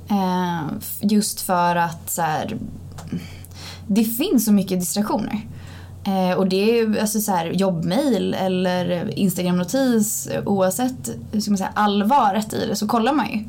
Eh, 0.09 0.67
f- 0.79 0.97
just 1.01 1.41
för 1.41 1.75
att 1.75 2.09
så 2.11 2.21
här, 2.21 2.57
det 3.87 4.03
finns 4.03 4.45
så 4.45 4.53
mycket 4.53 4.79
distraktioner. 4.79 5.41
Eh, 6.05 6.37
och 6.37 6.47
det 6.47 6.55
är 6.71 6.73
ju 6.75 6.99
alltså 6.99 7.19
så 7.19 7.31
här, 7.31 7.45
jobbmail 7.45 8.33
eller 8.33 9.13
Instagram-notis 9.19 10.27
oavsett 10.45 11.09
hur 11.31 11.41
ska 11.41 11.51
man 11.51 11.57
säga, 11.57 11.71
allvaret 11.73 12.53
i 12.53 12.67
det 12.67 12.75
så 12.75 12.87
kollar 12.87 13.13
man 13.13 13.29
ju. 13.29 13.43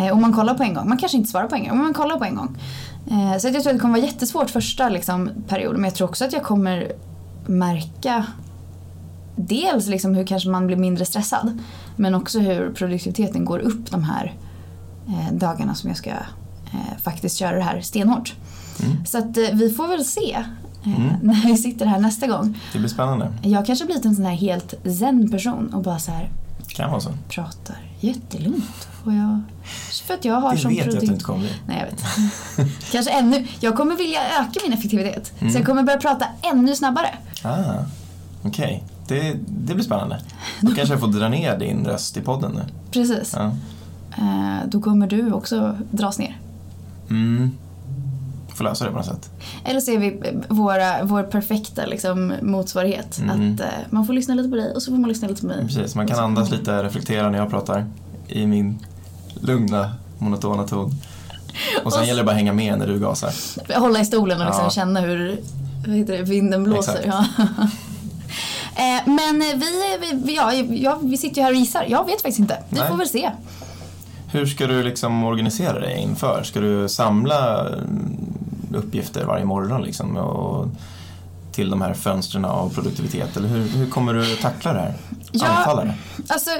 Eh, 0.00 0.12
och 0.12 0.18
man 0.18 0.32
kollar 0.32 0.54
på 0.54 0.62
en 0.62 0.74
gång. 0.74 0.88
Man 0.88 0.98
kanske 0.98 1.18
inte 1.18 1.30
svarar 1.30 1.46
på 1.48 1.54
en 1.54 1.60
gång, 1.60 1.76
men 1.76 1.82
man 1.84 1.94
kollar 1.94 2.16
på 2.16 2.24
en 2.24 2.34
gång. 2.34 2.56
Eh, 3.10 3.38
så 3.38 3.46
jag 3.46 3.54
tror 3.54 3.58
att 3.58 3.64
det 3.64 3.78
kommer 3.78 3.98
vara 3.98 4.06
jättesvårt 4.06 4.50
första 4.50 4.88
liksom, 4.88 5.30
perioden. 5.48 5.80
Men 5.80 5.88
jag 5.88 5.94
tror 5.94 6.08
också 6.08 6.24
att 6.24 6.32
jag 6.32 6.42
kommer 6.42 6.92
märka 7.46 8.26
dels 9.36 9.86
liksom 9.86 10.14
hur 10.14 10.26
kanske 10.26 10.48
man 10.48 10.66
blir 10.66 10.76
mindre 10.76 11.04
stressad. 11.04 11.58
Men 11.96 12.14
också 12.14 12.38
hur 12.38 12.72
produktiviteten 12.72 13.44
går 13.44 13.58
upp 13.58 13.90
de 13.90 14.02
här 14.02 14.34
eh, 15.08 15.34
dagarna 15.34 15.74
som 15.74 15.88
jag 15.88 15.96
ska 15.96 16.10
eh, 16.10 16.98
faktiskt 17.02 17.36
köra 17.36 17.56
det 17.56 17.62
här 17.62 17.80
stenhårt. 17.80 18.34
Mm. 18.82 19.06
Så 19.06 19.18
att 19.18 19.36
eh, 19.36 19.44
vi 19.52 19.70
får 19.70 19.88
väl 19.88 20.04
se 20.04 20.32
eh, 20.32 20.44
Mm. 21.00 21.14
när 21.22 21.46
vi 21.46 21.56
sitter 21.56 21.86
här 21.86 21.98
nästa 21.98 22.26
gång. 22.26 22.58
Det 22.72 22.78
blir 22.78 22.88
spännande. 22.88 23.28
Jag 23.42 23.66
kanske 23.66 23.84
blivit 23.84 24.04
en 24.04 24.16
sån 24.16 24.24
här 24.24 24.34
helt 24.34 24.74
zen 24.98 25.30
person 25.30 25.74
och 25.74 25.82
bara 25.82 25.98
så 25.98 26.10
här 26.12 26.30
Kan 26.74 26.90
vara 26.90 27.00
så. 27.00 27.12
pratar 27.28 27.76
jättelugnt. 28.00 28.88
Och 29.04 29.12
jag, 29.12 29.40
för 30.06 30.14
att 30.14 30.24
jag 30.24 30.34
har 30.34 30.52
Det 30.54 30.58
som 30.58 30.70
vet 30.70 30.86
jag 30.86 30.94
att 30.94 31.00
du 31.00 31.06
inte 31.06 31.24
kommer 31.24 31.40
bli. 31.40 31.52
Nej, 31.66 31.78
jag 31.78 31.86
vet. 31.86 32.72
Kanske 32.92 33.12
ännu. 33.12 33.46
Jag 33.60 33.76
kommer 33.76 33.96
vilja 33.96 34.20
öka 34.40 34.60
min 34.64 34.72
effektivitet. 34.72 35.32
Mm. 35.38 35.52
Så 35.52 35.58
jag 35.58 35.66
kommer 35.66 35.82
börja 35.82 35.98
prata 35.98 36.26
ännu 36.52 36.74
snabbare. 36.74 37.14
Ah, 37.42 37.84
Okej, 38.42 38.84
det, 39.08 39.36
det 39.48 39.74
blir 39.74 39.84
spännande. 39.84 40.20
Då 40.60 40.74
kanske 40.74 40.94
jag 40.94 41.00
får 41.00 41.08
dra 41.08 41.28
ner 41.28 41.58
din 41.58 41.84
röst 41.86 42.16
i 42.16 42.20
podden 42.20 42.52
nu. 42.52 42.62
Precis. 42.90 43.34
Ja. 43.36 43.52
Eh, 44.18 44.68
då 44.68 44.80
kommer 44.80 45.06
du 45.06 45.32
också 45.32 45.76
dras 45.90 46.18
ner. 46.18 46.38
Mm. 47.10 47.50
Får 48.60 48.64
lösa 48.64 48.84
det 48.84 48.90
på 48.90 48.96
något 48.96 49.06
sätt. 49.06 49.30
Eller 49.64 49.80
så 49.80 49.90
är 49.90 49.98
vi 49.98 50.20
våra, 50.48 51.04
vår 51.04 51.22
perfekta 51.22 51.86
liksom, 51.86 52.32
motsvarighet. 52.42 53.18
Mm. 53.18 53.54
Att 53.54 53.60
eh, 53.60 53.66
man 53.90 54.06
får 54.06 54.12
lyssna 54.12 54.34
lite 54.34 54.48
på 54.48 54.56
dig 54.56 54.74
och 54.74 54.82
så 54.82 54.90
får 54.90 54.98
man 54.98 55.08
lyssna 55.08 55.28
lite 55.28 55.40
på 55.40 55.46
mig. 55.46 55.66
Precis, 55.66 55.94
man 55.94 56.06
kan 56.06 56.16
så- 56.16 56.22
andas 56.22 56.50
lite, 56.50 56.82
reflektera 56.82 57.30
när 57.30 57.38
jag 57.38 57.50
pratar 57.50 57.84
i 58.28 58.46
min 58.46 58.78
lugna, 59.40 59.90
monotona 60.18 60.66
ton. 60.66 60.90
Och 61.84 61.92
sen 61.92 62.00
Och 62.02 62.06
gäller 62.06 62.20
det 62.20 62.26
bara 62.26 62.30
att 62.30 62.36
hänga 62.36 62.52
med 62.52 62.78
när 62.78 62.86
du 62.86 62.98
gasar. 62.98 63.32
Hålla 63.80 64.00
i 64.00 64.04
stolen 64.04 64.40
och 64.40 64.46
liksom 64.46 64.64
Ja. 64.64 64.70
känna 64.70 65.00
hur 65.00 65.40
det, 66.06 66.22
vinden 66.22 66.64
blåser. 66.64 67.00
Ja. 67.06 67.24
Eh, 68.74 69.02
Men 69.06 69.38
vi, 69.40 69.96
vi, 70.24 70.36
ja, 70.36 70.52
ja, 70.54 70.98
vi 71.02 71.16
sitter 71.16 71.36
ju 71.36 71.42
här 71.42 71.50
och 71.50 71.56
gissar. 71.56 71.84
Jag 71.88 72.06
vet 72.06 72.14
faktiskt 72.22 72.38
inte. 72.38 72.58
Vi 72.68 72.78
Nej. 72.78 72.88
får 72.88 72.96
väl 72.96 73.08
se. 73.08 73.30
Hur 74.32 74.46
ska 74.46 74.66
du 74.66 74.82
liksom 74.82 75.24
organisera 75.24 75.78
dig 75.80 75.98
inför? 75.98 76.42
Ska 76.42 76.60
du 76.60 76.88
samla 76.88 77.66
uppgifter 78.74 79.24
varje 79.24 79.44
morgon 79.44 79.82
liksom 79.82 80.16
och 80.16 80.68
till 81.52 81.70
de 81.70 81.82
här 81.82 81.94
fönstren 81.94 82.44
av 82.44 82.68
produktivitet? 82.74 83.36
Eller 83.36 83.48
hur, 83.48 83.68
hur 83.68 83.86
kommer 83.86 84.14
du 84.14 84.36
tackla 84.36 84.72
det 84.72 84.80
här? 84.80 84.94
Ja. 85.32 85.46
Anfalla 85.46 85.84
det? 85.84 85.94
Alltså, 86.28 86.50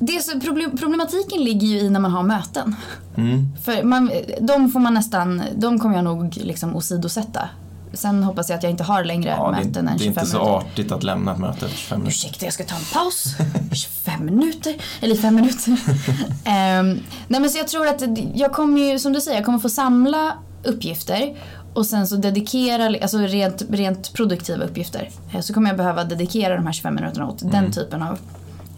det 0.00 0.22
så, 0.24 0.40
problem, 0.40 0.76
problematiken 0.78 1.44
ligger 1.44 1.66
ju 1.66 1.78
i 1.78 1.90
när 1.90 2.00
man 2.00 2.10
har 2.12 2.22
möten. 2.22 2.76
Mm. 3.16 3.48
För 3.64 3.82
man, 3.82 4.10
de 4.40 4.70
får 4.70 4.80
man 4.80 4.94
nästan, 4.94 5.42
de 5.56 5.78
kommer 5.78 5.94
jag 5.96 6.04
nog 6.04 6.36
liksom 6.36 6.76
åsidosätta. 6.76 7.48
Sen 7.92 8.22
hoppas 8.22 8.48
jag 8.50 8.56
att 8.56 8.62
jag 8.62 8.70
inte 8.70 8.84
har 8.84 9.04
längre 9.04 9.34
Ja, 9.38 9.50
det, 9.50 9.66
möten 9.66 9.88
är- 9.88 9.92
än 9.92 9.98
det 9.98 10.04
är 10.04 10.06
25 10.06 10.22
inte 10.22 10.26
så 10.26 10.38
minuter. 10.38 10.56
artigt 10.56 10.92
att 10.92 11.02
lämna 11.02 11.32
ett 11.32 11.38
möte 11.38 11.66
efter 11.66 11.78
25 11.78 11.98
minuter. 11.98 12.10
Ursäkta, 12.16 12.44
jag 12.44 12.54
ska 12.54 12.64
ta 12.64 12.74
en 12.76 12.84
paus. 12.94 13.24
25 13.72 14.24
minuter. 14.24 14.74
Eller 15.00 15.16
5 15.16 15.34
minuter. 15.34 15.76
Ehm, 16.44 17.00
nej 17.28 17.40
men 17.40 17.50
så 17.50 17.58
jag 17.58 17.68
tror 17.68 17.86
att 17.86 18.02
jag 18.34 18.52
kommer 18.52 18.80
ju, 18.92 18.98
som 18.98 19.12
du 19.12 19.20
säger, 19.20 19.36
jag 19.38 19.44
kommer 19.44 19.58
få 19.58 19.68
samla 19.68 20.32
uppgifter 20.64 21.36
och 21.74 21.86
sen 21.86 22.06
så 22.06 22.16
dedikera, 22.16 22.86
alltså 23.02 23.18
rent, 23.18 23.62
rent 23.70 24.12
produktiva 24.12 24.64
uppgifter. 24.64 25.10
Eh, 25.34 25.40
Så 25.40 25.54
kommer 25.54 25.68
jag 25.70 25.76
behöva 25.76 26.04
dedikera 26.04 26.56
de 26.56 26.66
här 26.66 26.72
25 26.72 26.94
minuterna 26.94 27.28
åt 27.28 27.42
Mm. 27.42 27.52
den 27.52 27.72
typen 27.72 28.02
av 28.02 28.18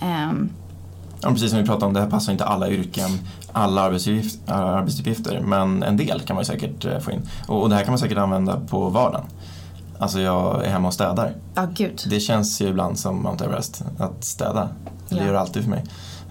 ehm, 0.00 0.50
Ja, 1.22 1.28
precis 1.30 1.50
som 1.50 1.58
vi 1.58 1.64
pratade 1.66 1.86
om, 1.86 1.92
det 1.94 2.00
här 2.00 2.10
passar 2.10 2.32
inte 2.32 2.44
alla 2.44 2.68
yrken, 2.68 3.10
alla 3.52 3.80
arbetsuppgifter, 3.80 4.52
arbetsuppgifter 4.54 5.40
men 5.40 5.82
en 5.82 5.96
del 5.96 6.20
kan 6.20 6.36
man 6.36 6.40
ju 6.42 6.46
säkert 6.46 6.84
eh, 6.84 6.98
få 6.98 7.10
in. 7.10 7.22
Och, 7.46 7.62
och 7.62 7.68
det 7.68 7.74
här 7.74 7.82
kan 7.82 7.92
man 7.92 7.98
säkert 7.98 8.18
använda 8.18 8.60
på 8.60 8.88
vardagen. 8.88 9.24
Alltså 9.98 10.20
jag 10.20 10.64
är 10.64 10.70
hemma 10.70 10.88
och 10.88 10.94
städar. 10.94 11.32
Ja, 11.54 11.66
gud. 11.74 12.00
Det 12.06 12.20
känns 12.20 12.60
ju 12.62 12.68
ibland 12.68 12.98
som 12.98 13.22
Mount 13.22 13.44
Everest 13.44 13.82
att 13.98 14.24
städa. 14.24 14.68
Det 15.08 15.16
Ja. 15.16 15.24
gör 15.24 15.32
det 15.32 15.40
alltid 15.40 15.62
för 15.62 15.70
mig. 15.70 15.84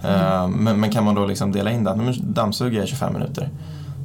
Eh, 0.04 0.48
men, 0.48 0.80
men 0.80 0.90
kan 0.92 1.04
man 1.04 1.14
då 1.14 1.26
liksom 1.26 1.52
dela 1.52 1.70
in 1.70 1.84
det? 1.84 2.14
Dammsuger 2.22 2.76
jag 2.78 2.84
i 2.86 2.90
25 2.90 3.12
minuter. 3.12 3.48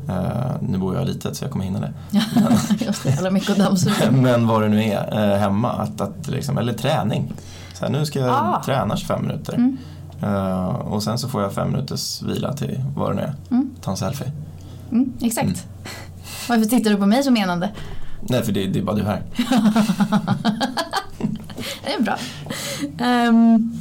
Eh, 0.09 0.51
nu 0.61 0.77
bor 0.77 0.95
jag 0.95 1.05
litet 1.07 1.37
så 1.37 1.43
jag 1.43 1.51
kommer 1.51 1.65
hinna 1.65 1.79
det. 1.79 1.93
Just 2.85 3.03
det, 3.03 3.09
jävla 3.09 3.31
mycket 3.31 3.49
att 3.49 3.57
dammsuga. 3.57 4.11
Men 4.11 4.47
vad 4.47 4.61
det 4.61 4.67
nu 4.69 4.83
är 4.83 5.31
eh, 5.33 5.39
hemma, 5.39 5.71
att, 5.71 6.01
att 6.01 6.27
liksom, 6.27 6.57
eller 6.57 6.73
träning. 6.73 7.33
Så 7.73 7.85
här, 7.85 7.91
nu 7.91 8.05
ska 8.05 8.19
jag 8.19 8.29
Ah. 8.29 8.61
träna 8.65 8.97
25 8.97 9.21
minuter. 9.21 9.53
Mm. 9.53 9.77
Eh, 10.23 10.65
och 10.65 11.03
sen 11.03 11.17
så 11.17 11.29
får 11.29 11.41
jag 11.41 11.53
fem 11.53 11.71
minuters 11.71 12.21
vila 12.21 12.53
till 12.53 12.83
vad 12.95 13.11
det 13.11 13.15
nu 13.15 13.21
är. 13.21 13.33
Mm. 13.51 13.69
Ta 13.81 13.91
en 13.91 13.97
selfie. 13.97 14.31
Mm, 14.91 15.13
exakt. 15.21 15.65
Varför 16.49 16.65
tittar 16.65 16.91
du 16.91 16.97
på 16.97 17.05
mig 17.05 17.23
så 17.23 17.31
menande? 17.31 17.69
Nej, 18.21 18.43
för 18.43 18.51
det, 18.51 18.67
det 18.67 18.79
är 18.79 18.83
bara 18.83 18.95
du 18.95 19.03
här. 19.03 19.21
Det 21.85 21.93
är 21.93 22.01
bra. 22.01 22.17
Ehm, 23.05 23.71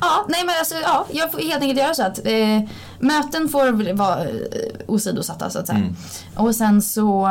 ja, 0.00 0.26
nej 0.28 0.40
men 0.46 0.54
alltså, 0.58 0.74
ja, 0.84 1.06
jag 1.12 1.32
får 1.32 1.38
helt 1.38 1.62
enkelt 1.62 1.78
göra 1.80 1.94
så 1.94 2.02
att 2.02 2.18
eh, 2.26 2.60
möten 2.98 3.48
får 3.48 3.92
vara 3.92 4.20
eh, 4.20 4.28
åsidosatta 4.86 5.50
så 5.50 5.58
att 5.58 5.66
säga. 5.66 5.78
Mm. 5.78 5.96
Och 6.34 6.54
sen 6.54 6.82
så, 6.82 7.28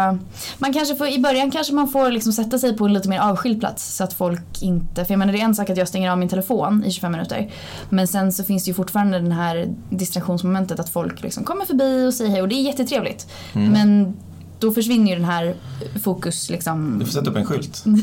man 0.58 0.73
kanske 0.73 0.95
får, 0.95 1.08
i 1.08 1.19
början 1.19 1.51
kanske 1.51 1.73
man 1.73 1.88
får 1.88 2.12
liksom 2.12 2.34
sätta 2.34 2.60
sig 2.60 2.77
på 2.77 2.86
en 2.86 2.93
lite 2.93 3.10
mer 3.10 3.19
avskild 3.19 3.60
plats 3.60 3.95
så 3.95 4.03
att 4.03 4.13
folk 4.13 4.62
inte, 4.62 5.06
för 5.06 5.13
jag 5.13 5.19
menar 5.19 5.34
det 5.34 5.39
är 5.39 5.45
en 5.45 5.56
sak 5.56 5.69
att 5.69 5.77
jag 5.77 5.88
stänger 5.88 6.12
av 6.12 6.17
min 6.17 6.30
telefon 6.30 6.84
i 6.86 6.91
25 6.91 7.12
minuter. 7.12 7.51
Men 7.89 8.08
sen 8.08 8.32
så 8.32 8.43
finns 8.43 8.63
det 8.63 8.69
ju 8.69 8.75
fortfarande 8.75 9.19
den 9.19 9.32
här 9.32 9.75
distraktionsmomentet 9.89 10.80
att 10.80 10.89
folk 10.89 11.23
liksom 11.23 11.43
kommer 11.43 11.65
förbi 11.65 12.08
och 12.08 12.13
säger 12.13 12.32
hej 12.32 12.41
och 12.41 12.47
det 12.47 12.56
är 12.56 12.62
jättetrevligt. 12.62 13.27
Mm. 13.53 13.71
Men 13.71 14.13
då 14.60 14.71
försvinner 14.71 15.10
ju 15.10 15.15
den 15.15 15.25
här 15.25 15.56
fokus 16.03 16.49
liksom. 16.49 16.99
Du 16.99 17.06
får 17.06 17.12
sätta 17.12 17.30
upp 17.30 17.38
en 17.38 17.45
skylt. 17.45 17.84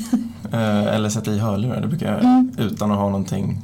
Eh, 0.53 0.95
eller 0.95 1.09
sätta 1.09 1.31
i 1.31 1.39
hörlurar, 1.39 1.81
det 1.81 1.87
brukar 1.87 2.07
jag 2.07 2.15
göra. 2.15 2.33
Mm. 2.33 2.53
Utan 2.59 2.91
att 2.91 2.99
ha 2.99 3.05
någonting 3.05 3.63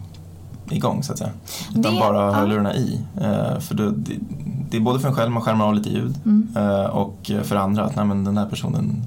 igång 0.73 1.03
så 1.03 1.13
att 1.13 1.19
säga. 1.19 1.31
Utan 1.71 1.95
Det- 1.95 2.01
bara 2.01 2.27
ja. 2.27 2.33
hörlurarna 2.33 2.75
i. 2.75 3.01
Eh, 3.21 3.59
för 3.61 3.75
det, 3.75 3.93
det 4.71 4.77
är 4.77 4.81
både 4.81 5.01
för 5.01 5.09
en 5.09 5.15
själv, 5.15 5.31
man 5.31 5.43
skärmar 5.43 5.67
av 5.67 5.75
lite 5.75 5.91
ljud. 5.91 6.15
Mm. 6.25 6.49
Eh, 6.57 6.85
och 6.87 7.31
för 7.43 7.57
andra 7.57 7.85
att 7.85 7.97
nej, 7.97 8.05
men 8.05 8.25
den 8.25 8.35
där 8.35 8.47
personen 8.47 9.03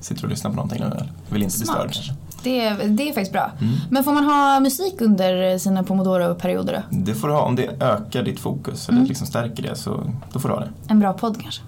sitter 0.00 0.24
och 0.24 0.30
lyssnar 0.30 0.50
på 0.50 0.56
någonting 0.56 0.80
nu. 0.80 1.06
Vill 1.30 1.42
inte 1.42 1.58
bli 1.58 1.66
störd. 1.66 1.96
Det, 2.42 2.60
är- 2.60 2.88
det 2.88 3.02
är 3.08 3.12
faktiskt 3.12 3.32
bra. 3.32 3.50
Mm. 3.60 3.74
Men 3.90 4.04
får 4.04 4.12
man 4.12 4.24
ha 4.24 4.60
musik 4.60 5.00
under 5.00 5.58
sina 5.58 5.82
pomodoro-perioder 5.82 6.72
då? 6.90 6.96
Det 6.98 7.14
får 7.14 7.28
du 7.28 7.34
ha, 7.34 7.40
om 7.42 7.56
det 7.56 7.82
ökar 7.82 8.22
ditt 8.22 8.40
fokus 8.40 8.88
eller 8.88 8.98
Mm. 8.98 9.08
liksom 9.08 9.26
stärker 9.26 9.62
det 9.62 9.74
så 9.76 10.00
då 10.32 10.38
får 10.40 10.48
du 10.48 10.54
ha 10.54 10.60
det. 10.60 10.70
En 10.88 11.00
bra 11.00 11.12
podd 11.12 11.40
kanske? 11.42 11.62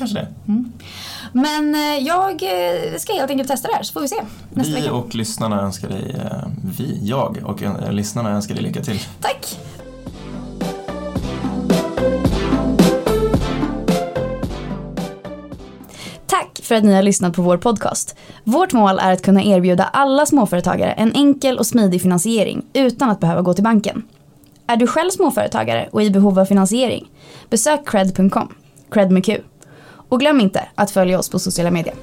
Kanske 0.00 0.18
det. 0.18 0.28
Men 1.32 1.74
eh, 1.74 2.06
jag 2.06 2.30
eh, 2.30 2.98
ska 2.98 3.12
helt 3.12 3.30
enkelt 3.30 3.48
testa 3.48 3.68
det 3.68 3.74
här 3.74 3.82
så 3.82 3.92
får 3.92 4.00
vi 4.00 4.08
se 4.08 4.16
nästa 4.50 4.74
vi 4.74 4.80
vecka. 4.80 4.92
och 4.92 5.14
lyssnarna 5.14 5.62
önskar 5.62 5.88
dig, 5.88 6.16
eh, 6.18 6.48
vi, 6.78 7.00
jag 7.02 7.42
och 7.44 7.92
lyssnarna 7.92 8.30
önskar 8.30 8.54
dig 8.54 8.64
lycka 8.64 8.82
till. 8.82 9.00
Tack! 9.20 9.58
Tack 16.26 16.60
för 16.62 16.74
att 16.74 16.84
ni 16.84 16.94
har 16.94 17.02
lyssnat 17.02 17.36
på 17.36 17.42
vår 17.42 17.56
podcast. 17.56 18.16
Vårt 18.44 18.72
mål 18.72 18.98
är 18.98 19.12
att 19.12 19.22
kunna 19.22 19.42
erbjuda 19.42 19.84
alla 19.84 20.26
småföretagare 20.26 20.92
en 20.92 21.12
enkel 21.12 21.58
och 21.58 21.66
smidig 21.66 22.02
finansiering 22.02 22.62
utan 22.72 23.10
att 23.10 23.20
behöva 23.20 23.42
gå 23.42 23.54
till 23.54 23.64
banken. 23.64 24.02
Är 24.66 24.76
du 24.76 24.86
själv 24.86 25.10
småföretagare 25.10 25.88
och 25.92 26.02
i 26.02 26.10
behov 26.10 26.38
av 26.38 26.44
finansiering? 26.44 27.10
Besök 27.50 27.88
cred.com, 27.88 28.54
cred 28.90 29.10
med 29.10 29.24
Q. 29.24 29.40
Och 30.10 30.20
glöm 30.20 30.40
inte 30.40 30.68
att 30.74 30.90
följa 30.90 31.18
oss 31.18 31.30
på 31.30 31.38
sociala 31.38 31.70
medier. 31.70 31.94